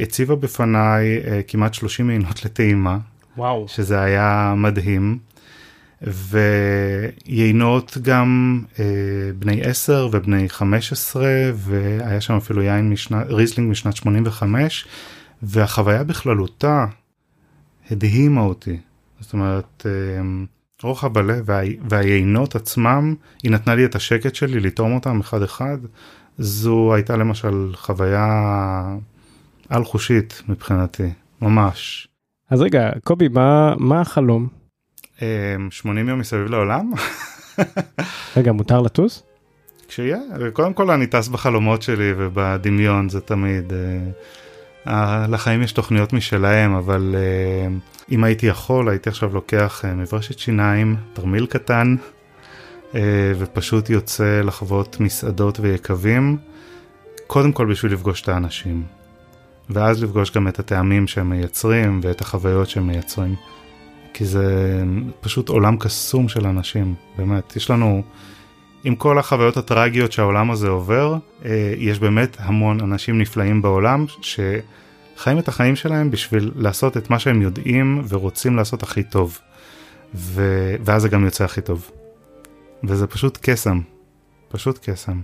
הציבה 0.00 0.36
בפניי 0.36 1.22
כמעט 1.48 1.74
30 1.74 2.08
עינות 2.08 2.44
לטעימה. 2.44 2.98
וואו. 3.36 3.68
שזה 3.68 4.00
היה 4.00 4.54
מדהים. 4.56 5.18
ויינות 6.02 7.98
גם 8.02 8.62
אה, 8.78 8.84
בני 9.38 9.62
10 9.62 10.08
ובני 10.12 10.48
15, 10.48 11.26
והיה 11.54 12.20
שם 12.20 12.34
אפילו 12.34 12.62
יין 12.62 12.90
משנת, 12.90 13.26
ריזלינג 13.28 13.70
משנת 13.70 13.96
85, 13.96 14.86
והחוויה 15.42 16.04
בכללותה 16.04 16.86
הדהימה 17.90 18.40
אותי. 18.40 18.78
זאת 19.20 19.32
אומרת, 19.32 19.86
אה, 19.86 20.22
רוחב 20.82 21.18
הלב 21.18 21.42
וה, 21.44 21.60
והיינות 21.88 22.54
עצמם, 22.54 23.14
היא 23.42 23.50
נתנה 23.50 23.74
לי 23.74 23.84
את 23.84 23.94
השקט 23.94 24.34
שלי 24.34 24.60
לטעום 24.60 24.94
אותם 24.94 25.20
אחד 25.20 25.42
אחד. 25.42 25.78
זו 26.38 26.94
הייתה 26.94 27.16
למשל 27.16 27.72
חוויה 27.74 28.26
על-חושית 29.68 30.42
מבחינתי, 30.48 31.10
ממש. 31.42 32.08
אז 32.50 32.60
רגע, 32.60 32.90
קובי, 33.04 33.28
מה, 33.28 33.74
מה 33.78 34.00
החלום? 34.00 34.48
80 35.18 36.04
אמ, 36.04 36.08
יום 36.08 36.18
מסביב 36.18 36.46
לעולם. 36.46 36.92
רגע, 38.36 38.52
מותר 38.52 38.80
לטוס? 38.80 39.22
כשיהיה, 39.88 40.18
קודם 40.52 40.74
כל 40.74 40.90
אני 40.90 41.06
טס 41.06 41.28
בחלומות 41.28 41.82
שלי 41.82 42.12
ובדמיון 42.16 43.08
זה 43.08 43.20
תמיד. 43.20 43.72
אה, 43.72 44.10
לחיים 45.28 45.62
יש 45.62 45.72
תוכניות 45.72 46.12
משלהם, 46.12 46.74
אבל 46.74 47.14
אה, 47.18 47.76
אם 48.10 48.24
הייתי 48.24 48.46
יכול, 48.46 48.88
הייתי 48.88 49.08
עכשיו 49.08 49.34
לוקח 49.34 49.84
אה, 49.84 49.94
מברשת 49.94 50.38
שיניים, 50.38 50.96
תרמיל 51.12 51.46
קטן, 51.46 51.96
ופשוט 53.38 53.90
יוצא 53.90 54.40
לחוות 54.44 55.00
מסעדות 55.00 55.60
ויקבים, 55.60 56.36
קודם 57.26 57.52
כל 57.52 57.66
בשביל 57.66 57.92
לפגוש 57.92 58.22
את 58.22 58.28
האנשים, 58.28 58.82
ואז 59.70 60.02
לפגוש 60.02 60.30
גם 60.30 60.48
את 60.48 60.58
הטעמים 60.58 61.06
שהם 61.06 61.30
מייצרים 61.30 62.00
ואת 62.02 62.20
החוויות 62.20 62.68
שהם 62.68 62.86
מייצרים. 62.86 63.34
כי 64.18 64.24
זה 64.24 64.82
פשוט 65.20 65.48
עולם 65.48 65.76
קסום 65.76 66.28
של 66.28 66.46
אנשים, 66.46 66.94
באמת. 67.16 67.56
יש 67.56 67.70
לנו, 67.70 68.02
עם 68.84 68.96
כל 68.96 69.18
החוויות 69.18 69.56
הטרגיות 69.56 70.12
שהעולם 70.12 70.50
הזה 70.50 70.68
עובר, 70.68 71.16
אה, 71.44 71.74
יש 71.76 71.98
באמת 71.98 72.36
המון 72.40 72.80
אנשים 72.80 73.18
נפלאים 73.18 73.62
בעולם 73.62 74.04
שחיים 74.20 75.38
את 75.38 75.48
החיים 75.48 75.76
שלהם 75.76 76.10
בשביל 76.10 76.52
לעשות 76.56 76.96
את 76.96 77.10
מה 77.10 77.18
שהם 77.18 77.42
יודעים 77.42 78.02
ורוצים 78.08 78.56
לעשות 78.56 78.82
הכי 78.82 79.02
טוב. 79.02 79.38
ו... 80.14 80.42
ואז 80.84 81.02
זה 81.02 81.08
גם 81.08 81.24
יוצא 81.24 81.44
הכי 81.44 81.60
טוב. 81.60 81.90
וזה 82.84 83.06
פשוט 83.06 83.38
קסם, 83.42 83.80
פשוט 84.48 84.78
קסם. 84.82 85.20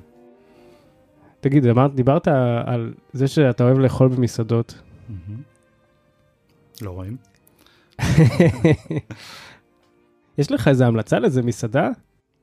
תגיד, 1.40 1.66
דיברת 1.94 2.28
על 2.64 2.94
זה 3.12 3.28
שאתה 3.28 3.64
אוהב 3.64 3.78
לאכול 3.78 4.08
במסעדות. 4.08 4.82
לא 6.82 6.90
רואים. 6.90 7.16
יש 10.38 10.52
לך 10.52 10.68
איזה 10.68 10.86
המלצה 10.86 11.18
לאיזה 11.18 11.42
מסעדה? 11.42 11.88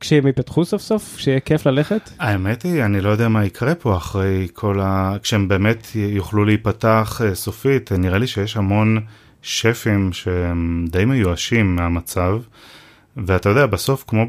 כשהם 0.02 0.26
יפתחו 0.26 0.64
סוף 0.64 0.82
סוף, 0.82 1.18
שיהיה 1.18 1.40
כיף 1.40 1.66
ללכת? 1.66 2.10
האמת 2.18 2.62
היא, 2.62 2.84
אני 2.84 3.00
לא 3.00 3.10
יודע 3.10 3.28
מה 3.28 3.44
יקרה 3.44 3.74
פה 3.74 3.96
אחרי 3.96 4.48
כל 4.52 4.80
ה... 4.80 5.16
כשהם 5.22 5.48
באמת 5.48 5.86
יוכלו 5.94 6.44
להיפתח 6.44 7.20
uh, 7.20 7.34
סופית, 7.34 7.92
נראה 7.92 8.18
לי 8.18 8.26
שיש 8.26 8.56
המון 8.56 9.00
שפים 9.42 10.12
שהם 10.12 10.86
די 10.90 11.04
מיואשים 11.04 11.76
מהמצב, 11.76 12.38
ואתה 13.16 13.48
יודע, 13.48 13.66
בסוף, 13.66 14.04
כמו 14.06 14.26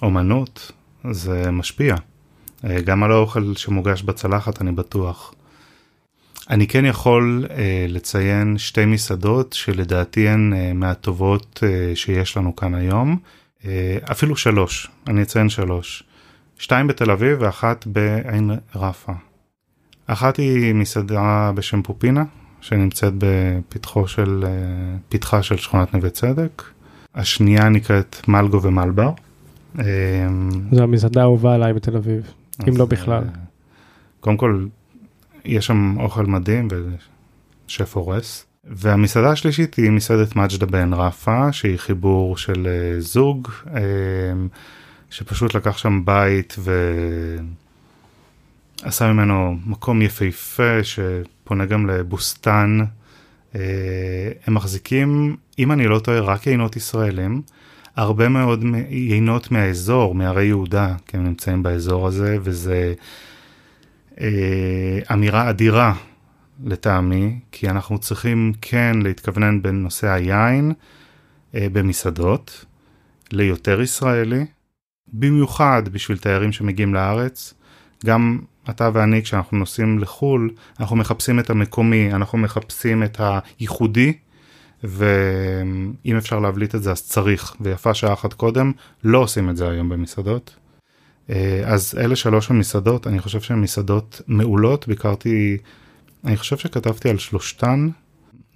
באומנות, 0.00 0.72
זה 1.10 1.50
משפיע. 1.50 1.94
Uh, 1.94 2.66
גם 2.84 3.02
על 3.02 3.12
האוכל 3.12 3.54
שמוגש 3.56 4.02
בצלחת, 4.02 4.60
אני 4.60 4.72
בטוח. 4.72 5.34
אני 6.50 6.66
כן 6.66 6.84
יכול 6.84 7.46
uh, 7.48 7.52
לציין 7.88 8.58
שתי 8.58 8.84
מסעדות 8.84 9.52
שלדעתי 9.52 10.28
הן 10.28 10.52
uh, 10.52 10.74
מהטובות 10.74 11.62
uh, 11.62 11.96
שיש 11.96 12.36
לנו 12.36 12.56
כאן 12.56 12.74
היום, 12.74 13.18
אפילו 14.10 14.36
שלוש, 14.36 14.90
אני 15.08 15.22
אציין 15.22 15.48
שלוש. 15.48 16.02
שתיים 16.58 16.86
בתל 16.86 17.10
אביב 17.10 17.38
ואחת 17.40 17.86
בעין 17.86 18.50
רפה. 18.74 19.12
אחת 20.06 20.36
היא 20.36 20.74
מסעדה 20.74 21.52
בשם 21.54 21.82
פופינה, 21.82 22.24
שנמצאת 22.60 23.12
בפתחו 23.18 24.08
של, 24.08 24.44
uh, 24.44 24.48
פתחה 25.08 25.42
של 25.42 25.56
שכונת 25.56 25.94
נווה 25.94 26.10
צדק. 26.10 26.62
השנייה 27.14 27.68
נקראת 27.68 28.28
מלגו 28.28 28.62
ומלבר. 28.62 29.10
זו 30.72 30.82
המסעדה 30.82 31.20
האהובה 31.20 31.54
עליי 31.54 31.72
בתל 31.72 31.96
אביב, 31.96 32.32
אם 32.68 32.76
לא 32.76 32.86
בכלל. 32.86 33.24
קודם 34.20 34.36
כל, 34.36 34.66
יש 35.44 35.66
שם 35.66 35.94
אוכל 36.00 36.26
מדהים 36.26 36.68
ושף 37.66 37.96
הורס. 37.96 38.46
והמסעדה 38.64 39.30
השלישית 39.30 39.74
היא 39.74 39.90
מסעדת 39.90 40.36
מג'דה 40.36 40.66
בן 40.66 40.92
רפה, 40.92 41.52
שהיא 41.52 41.76
חיבור 41.76 42.36
של 42.36 42.66
uh, 42.66 43.00
זוג, 43.00 43.48
uh, 43.66 43.70
שפשוט 45.10 45.54
לקח 45.54 45.78
שם 45.78 46.02
בית 46.04 46.56
ועשה 48.82 49.12
ממנו 49.12 49.56
מקום 49.66 50.02
יפהפה 50.02 50.84
שפונה 50.84 51.66
גם 51.66 51.86
לבוסטן. 51.86 52.78
Uh, 53.52 53.56
הם 54.46 54.54
מחזיקים, 54.54 55.36
אם 55.58 55.72
אני 55.72 55.86
לא 55.86 55.98
טועה, 55.98 56.20
רק 56.20 56.46
יינות 56.46 56.76
ישראלים. 56.76 57.42
הרבה 57.96 58.28
מאוד 58.28 58.64
יינות 58.88 59.50
מהאזור, 59.50 60.14
מהרי 60.14 60.44
יהודה, 60.44 60.94
כי 61.06 61.16
הם 61.16 61.24
נמצאים 61.24 61.62
באזור 61.62 62.06
הזה, 62.06 62.38
וזה 62.42 62.94
אה, 64.20 64.98
אמירה 65.12 65.50
אדירה 65.50 65.94
לטעמי, 66.64 67.38
כי 67.52 67.68
אנחנו 67.70 67.98
צריכים 67.98 68.52
כן 68.60 68.96
להתכוונן 69.02 69.62
בנושא 69.62 70.08
היין 70.08 70.72
אה, 71.54 71.66
במסעדות, 71.72 72.64
ליותר 73.32 73.80
ישראלי, 73.80 74.46
במיוחד 75.12 75.82
בשביל 75.92 76.18
תיירים 76.18 76.52
שמגיעים 76.52 76.94
לארץ. 76.94 77.54
גם 78.06 78.38
אתה 78.70 78.90
ואני, 78.92 79.22
כשאנחנו 79.22 79.58
נוסעים 79.58 79.98
לחו"ל, 79.98 80.50
אנחנו 80.80 80.96
מחפשים 80.96 81.38
את 81.40 81.50
המקומי, 81.50 82.12
אנחנו 82.12 82.38
מחפשים 82.38 83.02
את 83.02 83.20
הייחודי, 83.20 84.12
ואם 84.84 86.16
אפשר 86.16 86.38
להבליט 86.38 86.74
את 86.74 86.82
זה 86.82 86.90
אז 86.90 87.02
צריך, 87.02 87.54
ויפה 87.60 87.94
שעה 87.94 88.12
אחת 88.12 88.32
קודם, 88.32 88.72
לא 89.04 89.18
עושים 89.18 89.50
את 89.50 89.56
זה 89.56 89.68
היום 89.68 89.88
במסעדות. 89.88 90.56
אה, 91.30 91.62
אז 91.64 91.94
אלה 91.98 92.16
שלוש 92.16 92.50
המסעדות, 92.50 93.06
אני 93.06 93.20
חושב 93.20 93.40
שהן 93.40 93.60
מסעדות 93.60 94.20
מעולות, 94.26 94.88
ביקרתי 94.88 95.58
אני 96.24 96.36
חושב 96.36 96.56
שכתבתי 96.56 97.10
על 97.10 97.18
שלושתן, 97.18 97.88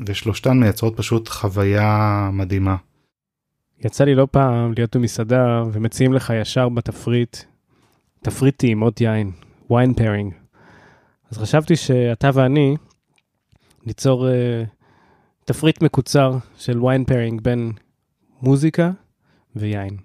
ושלושתן 0.06 0.58
מייצרות 0.60 0.96
פשוט 0.96 1.28
חוויה 1.28 2.28
מדהימה. 2.32 2.76
יצא 3.84 4.04
לי 4.04 4.14
לא 4.14 4.26
פעם 4.30 4.72
להיות 4.76 4.96
במסעדה 4.96 5.62
ומציעים 5.72 6.12
לך 6.12 6.32
ישר 6.40 6.68
בתפריט, 6.68 7.36
תפריט 8.22 8.56
טעימות 8.56 9.00
יין, 9.00 9.32
wine 9.70 9.98
pairing. 9.98 10.34
אז 11.30 11.38
חשבתי 11.38 11.76
שאתה 11.76 12.30
ואני 12.34 12.76
ניצור 13.86 14.28
uh, 14.28 14.30
תפריט 15.44 15.82
מקוצר 15.82 16.36
של 16.56 16.80
wine 16.80 17.10
pairing 17.10 17.40
בין 17.42 17.72
מוזיקה 18.42 18.90
ויין. 19.56 19.96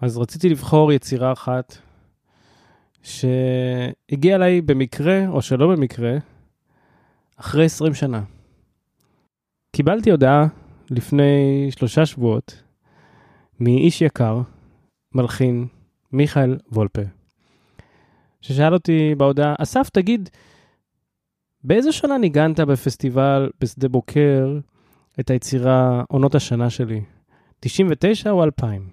אז 0.00 0.18
רציתי 0.18 0.48
לבחור 0.48 0.92
יצירה 0.92 1.32
אחת 1.32 1.78
שהגיעה 3.04 4.36
אליי 4.36 4.60
במקרה 4.60 5.28
או 5.28 5.42
שלא 5.42 5.68
במקרה 5.68 6.16
אחרי 7.36 7.64
20 7.64 7.94
שנה. 7.94 8.22
קיבלתי 9.72 10.10
הודעה 10.10 10.46
לפני 10.90 11.66
שלושה 11.70 12.06
שבועות 12.06 12.62
מאיש 13.60 14.02
יקר, 14.02 14.40
מלחין, 15.14 15.66
מיכאל 16.12 16.58
וולפה, 16.72 17.02
ששאל 18.40 18.74
אותי 18.74 19.14
בהודעה, 19.18 19.54
אסף, 19.58 19.90
תגיד, 19.90 20.30
באיזה 21.64 21.92
שנה 21.92 22.18
ניגנת 22.18 22.60
בפסטיבל 22.60 23.50
בשדה 23.60 23.88
בוקר 23.88 24.58
את 25.20 25.30
היצירה 25.30 26.02
עונות 26.08 26.34
השנה 26.34 26.70
שלי? 26.70 27.02
99 27.60 28.30
או 28.30 28.44
2000? 28.44 28.88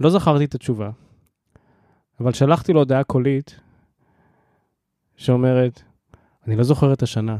לא 0.00 0.10
זכרתי 0.10 0.44
את 0.44 0.54
התשובה, 0.54 0.90
אבל 2.20 2.32
שלחתי 2.32 2.72
לו 2.72 2.80
הודעה 2.80 3.04
קולית 3.04 3.60
שאומרת, 5.16 5.82
אני 6.46 6.56
לא 6.56 6.62
זוכר 6.62 6.92
את 6.92 7.02
השנה, 7.02 7.36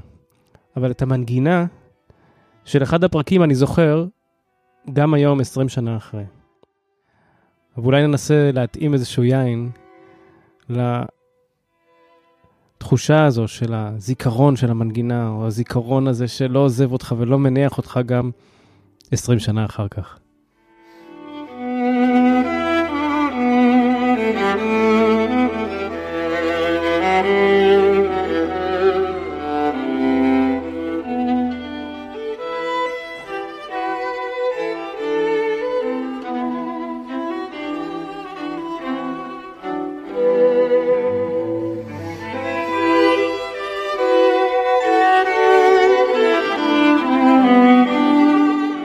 אבל 0.77 0.91
את 0.91 1.03
המנגינה 1.03 1.67
של 2.65 2.83
אחד 2.83 3.05
הפרקים 3.05 3.43
אני 3.43 3.55
זוכר 3.55 4.07
גם 4.93 5.15
היום 5.15 5.41
20 5.41 5.69
שנה 5.69 5.97
אחרי. 5.97 6.25
אבל 7.77 7.87
אולי 7.87 8.07
ננסה 8.07 8.51
להתאים 8.53 8.95
איזשהו 8.95 9.25
יין 9.25 9.71
לתחושה 12.79 13.25
הזו 13.25 13.49
של 13.49 13.75
הזיכרון 13.75 14.57
של 14.57 14.71
המנגינה, 14.71 15.29
או 15.29 15.47
הזיכרון 15.47 16.09
הזה 16.09 16.29
שלא 16.29 16.59
עוזב 16.59 16.93
אותך 16.93 17.15
ולא 17.19 17.39
מניח 17.39 17.79
אותך 17.79 18.01
גם 18.07 18.31
20 19.11 19.39
שנה 19.39 19.65
אחר 19.65 19.89
כך. 19.89 20.19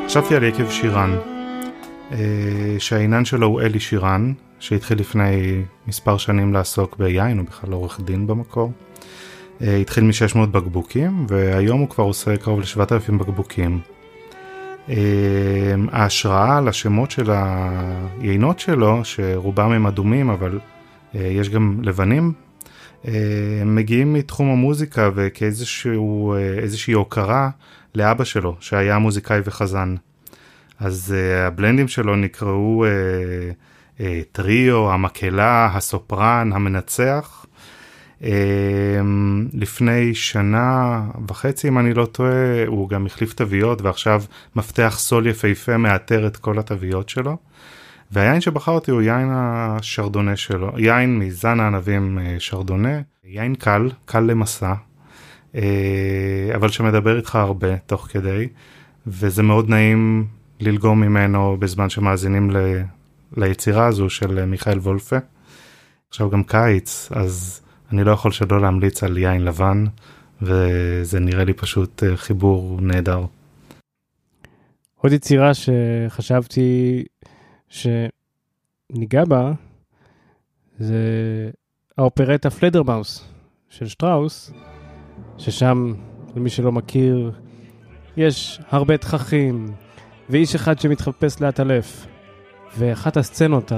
חשבתי 0.10 0.36
על 0.36 0.44
יקב 0.44 0.70
שירן, 0.70 1.18
אה, 2.12 2.18
שהעניין 2.80 3.26
שלו 3.26 3.48
הוא 3.48 3.62
אלי 3.62 3.80
שירן, 3.80 4.34
שהתחיל 4.60 5.00
לפני 5.00 5.62
מספר 5.88 6.18
שנים 6.18 6.54
לעסוק 6.54 6.98
ביין, 6.98 7.38
הוא 7.38 7.46
בכלל 7.46 7.74
עורך 7.74 8.00
דין 8.02 8.28
במקור. 8.28 8.72
אה, 9.62 9.76
התחיל 9.76 10.04
מ-600 10.04 10.46
בקבוקים, 10.46 11.26
והיום 11.30 11.80
הוא 11.80 11.90
כבר 11.90 12.04
עושה 12.04 12.38
קרוב 12.38 12.60
ל-7,000 12.60 13.12
בקבוקים. 13.12 13.80
אה, 14.90 14.96
ההשראה 15.92 16.62
לשמות 16.62 17.12
של 17.12 17.32
היינות 17.32 18.60
שלו, 18.60 19.06
שרובם 19.06 19.72
הם 19.72 19.88
אדומים, 19.88 20.30
אבל 20.30 20.60
יש 21.14 21.50
גם 21.50 21.80
לבנים, 21.84 22.34
מגיעים 23.66 24.14
מתחום 24.14 24.50
המוזיקה 24.50 25.10
וכאיזושהי 25.16 26.94
הוקרה 26.94 27.50
לאבא 27.96 28.24
שלו, 28.24 28.56
שהיה 28.60 29.00
מוזיקאי 29.00 29.40
וחזן. 29.44 29.96
אז 30.80 31.16
uh, 31.16 31.48
הבלנדים 31.48 31.88
שלו 31.88 32.16
נקראו 32.16 32.86
טריו, 34.32 34.92
המקהלה, 34.92 35.70
הסופרן, 35.74 36.52
המנצח. 36.54 37.46
לפני 39.54 40.16
שנה 40.16 41.02
וחצי, 41.30 41.68
אם 41.68 41.80
אני 41.80 41.94
לא 41.94 42.06
טועה, 42.06 42.66
הוא 42.68 42.90
גם 42.90 43.06
החליף 43.06 43.34
תוויות 43.34 43.82
ועכשיו 43.82 44.24
מפתח 44.56 44.96
סול 44.98 45.28
יפהפה 45.28 45.78
מאתר 45.78 46.28
את 46.28 46.38
כל 46.38 46.60
התוויות 46.60 47.10
שלו. 47.10 47.38
והיין 48.12 48.42
שבחרתי 48.42 48.92
הוא 48.92 49.02
יין 49.02 49.30
השרדונה 49.32 50.36
שלו, 50.36 50.80
יין 50.80 51.20
מזן 51.20 51.60
הענבים 51.60 52.20
שרדונה, 52.40 53.02
יין 53.24 53.56
קל, 53.56 53.90
קל 54.06 54.20
למסע, 54.20 54.74
אבל 56.56 56.70
שמדבר 56.70 57.18
איתך 57.18 57.36
הרבה 57.36 57.78
תוך 57.78 58.08
כדי, 58.12 58.48
וזה 59.08 59.44
מאוד 59.44 59.70
נעים 59.70 60.28
ללגום 60.60 61.02
ממנו 61.02 61.58
בזמן 61.60 61.90
שמאזינים 61.90 62.52
ל, 62.52 62.58
ליצירה 63.38 63.86
הזו 63.86 64.10
של 64.10 64.46
מיכאל 64.46 64.78
וולפה. 64.78 65.18
עכשיו 66.10 66.30
גם 66.30 66.44
קיץ, 66.44 67.10
אז 67.12 67.62
אני 67.92 68.04
לא 68.04 68.12
יכול 68.12 68.32
שלא 68.32 68.62
להמליץ 68.62 69.04
על 69.04 69.18
יין 69.18 69.46
לבן, 69.46 69.86
וזה 70.42 71.20
נראה 71.20 71.44
לי 71.44 71.54
פשוט 71.54 72.04
אה, 72.04 72.18
חיבור 72.18 72.80
נהדר. 72.82 73.26
עוד 74.96 75.14
יצירה 75.14 75.52
שחשבתי 75.54 77.04
שניגע 77.70 79.26
בה, 79.26 79.52
זה 80.80 80.98
האופרטה 81.98 82.50
פלדרמאוס 82.50 83.28
של 83.70 83.88
שטראוס, 83.88 84.52
ששם, 85.38 85.94
למי 86.36 86.50
שלא 86.50 86.72
מכיר, 86.72 87.32
יש 88.18 88.62
הרבה 88.70 88.98
תככים, 88.98 89.74
ואיש 90.30 90.56
אחד 90.56 90.80
שמתחפש 90.80 91.42
לאטלף. 91.42 92.08
ואחת 92.78 93.18
הסצנות 93.18 93.72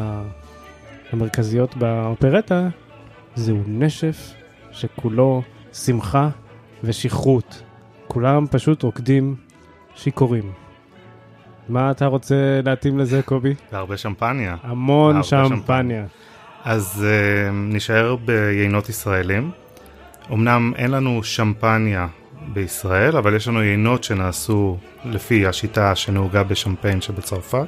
המרכזיות 1.12 1.78
באופרטה 1.78 2.70
זהו 3.36 3.58
נשף 3.68 4.34
שכולו 4.72 5.42
שמחה 5.74 6.30
ושכרות. 6.84 7.64
כולם 8.08 8.46
פשוט 8.52 8.84
רוקדים 8.84 9.36
שיכורים. 9.96 10.52
מה 11.70 11.92
אתה 11.92 12.06
רוצה 12.06 12.36
להתאים 12.66 13.00
לזה, 13.00 13.22
קובי? 13.22 13.54
והרבה 13.72 13.98
שמפניה. 13.98 14.56
המון 14.64 15.24
שמפניה. 15.24 15.58
שמפניה. 15.58 16.06
אז 16.64 17.06
uh, 17.08 17.52
נשאר 17.54 18.16
ביינות 18.16 18.90
ישראלים. 18.90 19.52
אמנם 20.32 20.74
אין 20.76 20.92
לנו 20.92 21.24
שמפניה 21.24 22.08
בישראל, 22.48 23.18
אבל 23.18 23.36
יש 23.36 23.48
לנו 23.48 23.64
יינות 23.64 24.04
שנעשו 24.04 24.78
לפי 25.06 25.48
השיטה 25.48 25.96
שנהוגה 25.96 26.44
בשמפיין 26.44 27.02
שבצרפת, 27.02 27.68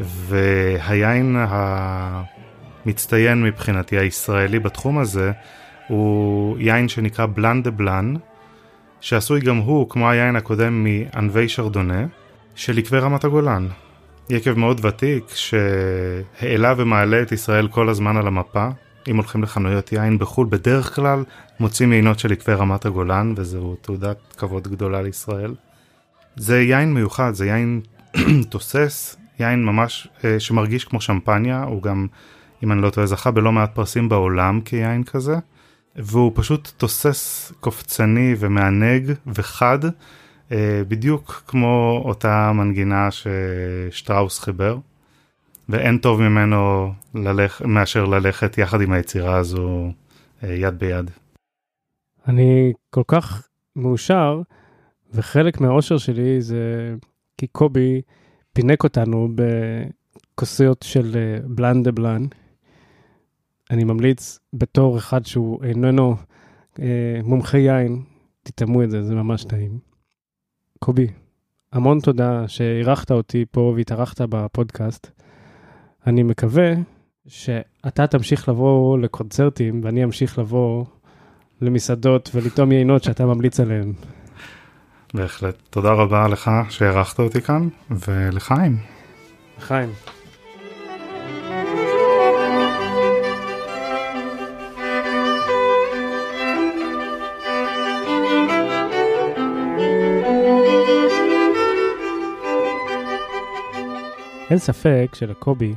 והיין 0.00 1.36
המצטיין 1.48 3.42
מבחינתי 3.42 3.98
הישראלי 3.98 4.58
בתחום 4.58 4.98
הזה 4.98 5.32
הוא 5.88 6.58
יין 6.58 6.88
שנקרא 6.88 7.26
בלאן 7.26 7.62
דה 7.62 7.70
בלאן, 7.70 8.14
שעשוי 9.00 9.40
גם 9.40 9.56
הוא, 9.56 9.90
כמו 9.90 10.10
היין 10.10 10.36
הקודם, 10.36 10.84
מענבי 10.84 11.48
שרדונה, 11.48 12.04
של 12.54 12.78
עקבי 12.78 12.98
רמת 12.98 13.24
הגולן. 13.24 13.68
יקב 14.30 14.58
מאוד 14.58 14.84
ותיק 14.84 15.24
שהעלה 15.34 16.74
ומעלה 16.76 17.22
את 17.22 17.32
ישראל 17.32 17.68
כל 17.68 17.88
הזמן 17.88 18.16
על 18.16 18.26
המפה, 18.26 18.68
אם 19.08 19.16
הולכים 19.16 19.42
לחנויות 19.42 19.92
יין 19.92 20.18
בחו"ל, 20.18 20.46
בדרך 20.50 20.94
כלל 20.94 21.24
מוצאים 21.60 21.92
יינות 21.92 22.18
של 22.18 22.32
עקבי 22.32 22.54
רמת 22.54 22.86
הגולן, 22.86 23.34
וזו 23.36 23.76
תעודת 23.80 24.16
כבוד 24.36 24.68
גדולה 24.68 25.02
לישראל. 25.02 25.54
זה 26.36 26.60
יין 26.60 26.94
מיוחד, 26.94 27.34
זה 27.34 27.46
יין 27.46 27.80
תוסס, 28.50 29.16
יין 29.38 29.64
ממש 29.64 30.08
אה, 30.24 30.40
שמרגיש 30.40 30.84
כמו 30.84 31.00
שמפניה, 31.00 31.62
הוא 31.62 31.82
גם, 31.82 32.06
אם 32.64 32.72
אני 32.72 32.82
לא 32.82 32.90
טועה, 32.90 33.06
זכה 33.06 33.30
בלא 33.30 33.52
מעט 33.52 33.74
פרסים 33.74 34.08
בעולם 34.08 34.60
כיין 34.60 35.04
כזה, 35.04 35.36
והוא 35.96 36.32
פשוט 36.34 36.72
תוסס, 36.76 37.52
קופצני 37.60 38.34
ומענג 38.38 39.12
וחד, 39.26 39.78
בדיוק 40.88 41.42
כמו 41.46 42.02
אותה 42.04 42.52
מנגינה 42.54 43.08
ששטראוס 43.10 44.38
חיבר. 44.38 44.78
ואין 45.68 45.98
טוב 45.98 46.20
ממנו 46.20 46.92
ללכ... 47.14 47.62
מאשר 47.62 48.04
ללכת 48.04 48.58
יחד 48.58 48.80
עם 48.80 48.92
היצירה 48.92 49.36
הזו 49.36 49.92
אה, 50.44 50.54
יד 50.54 50.78
ביד. 50.78 51.10
אני 52.28 52.72
כל 52.90 53.02
כך 53.06 53.48
מאושר, 53.76 54.42
וחלק 55.14 55.60
מהאושר 55.60 55.98
שלי 55.98 56.40
זה 56.40 56.94
כי 57.38 57.46
קובי 57.46 58.02
פינק 58.52 58.84
אותנו 58.84 59.28
בכוסיות 60.34 60.82
של 60.82 61.16
בלאן 61.44 61.82
דה 61.82 61.92
בלאן. 61.92 62.26
אני 63.70 63.84
ממליץ 63.84 64.38
בתור 64.52 64.98
אחד 64.98 65.26
שהוא 65.26 65.64
איננו 65.64 66.16
אה, 66.78 67.20
מומחה 67.24 67.58
יין, 67.58 68.02
תטעמו 68.42 68.82
את 68.82 68.90
זה, 68.90 69.02
זה 69.02 69.14
ממש 69.14 69.44
טעים. 69.44 69.91
קובי, 70.84 71.06
המון 71.72 72.00
תודה 72.00 72.48
שאירחת 72.48 73.10
אותי 73.10 73.44
פה 73.50 73.72
והתארחת 73.76 74.20
בפודקאסט. 74.20 75.10
אני 76.06 76.22
מקווה 76.22 76.72
שאתה 77.26 78.06
תמשיך 78.06 78.48
לבוא 78.48 78.98
לקונצרטים 78.98 79.80
ואני 79.84 80.04
אמשיך 80.04 80.38
לבוא 80.38 80.84
למסעדות 81.60 82.30
ולטעום 82.34 82.72
יינות 82.72 83.02
שאתה 83.02 83.26
ממליץ 83.26 83.60
עליהן. 83.60 83.92
בהחלט. 85.14 85.54
תודה 85.70 85.92
רבה 85.92 86.28
לך 86.28 86.50
שהערכת 86.68 87.18
אותי 87.18 87.40
כאן, 87.40 87.68
ולחיים. 87.90 88.76
חיים. 89.58 89.90
אין 104.52 104.58
ספק 104.58 105.10
שלקובי 105.14 105.74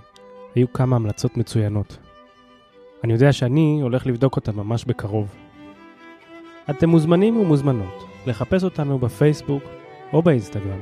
היו 0.55 0.73
כמה 0.73 0.95
המלצות 0.95 1.37
מצוינות. 1.37 1.97
אני 3.03 3.13
יודע 3.13 3.33
שאני 3.33 3.79
הולך 3.81 4.07
לבדוק 4.07 4.35
אותן 4.35 4.55
ממש 4.55 4.85
בקרוב. 4.85 5.35
אתם 6.69 6.89
מוזמנים 6.89 7.37
ומוזמנות 7.37 8.05
לחפש 8.27 8.63
אותנו 8.63 8.99
בפייסבוק 8.99 9.63
או 10.13 10.21
באינסטגרם, 10.21 10.79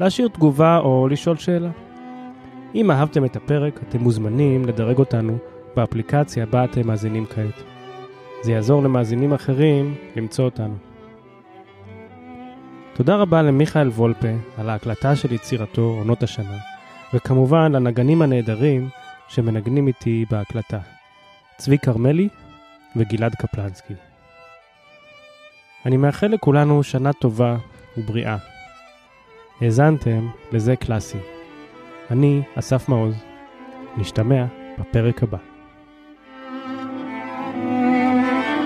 להשאיר 0.00 0.28
תגובה 0.28 0.78
או 0.78 1.08
לשאול 1.08 1.36
שאלה. 1.36 1.70
אם 2.74 2.90
אהבתם 2.90 3.24
את 3.24 3.36
הפרק, 3.36 3.80
אתם 3.88 3.98
מוזמנים 3.98 4.64
לדרג 4.64 4.98
אותנו 4.98 5.38
באפליקציה 5.76 6.46
בה 6.46 6.64
אתם 6.64 6.86
מאזינים 6.86 7.26
כעת. 7.26 7.62
זה 8.42 8.52
יעזור 8.52 8.82
למאזינים 8.82 9.32
אחרים 9.32 9.94
למצוא 10.16 10.44
אותנו. 10.44 10.74
תודה 12.94 13.16
רבה 13.16 13.42
למיכאל 13.42 13.88
וולפה 13.88 14.34
על 14.58 14.70
ההקלטה 14.70 15.16
של 15.16 15.32
יצירתו 15.32 15.82
עונות 15.82 16.22
השנה, 16.22 16.71
וכמובן 17.14 17.72
לנגנים 17.72 18.22
הנהדרים 18.22 18.88
שמנגנים 19.28 19.86
איתי 19.86 20.24
בהקלטה, 20.30 20.78
צבי 21.56 21.78
כרמלי 21.78 22.28
וגלעד 22.96 23.34
קפלנסקי. 23.34 23.94
אני 25.86 25.96
מאחל 25.96 26.26
לכולנו 26.26 26.82
שנה 26.82 27.12
טובה 27.12 27.56
ובריאה. 27.96 28.36
האזנתם 29.60 30.28
לזה 30.52 30.76
קלאסי. 30.76 31.18
אני 32.10 32.42
אסף 32.58 32.88
מעוז, 32.88 33.14
נשתמע 33.96 34.44
בפרק 34.78 35.22
הבא. 35.22 35.38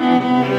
thank 0.09 0.51
you 0.51 0.56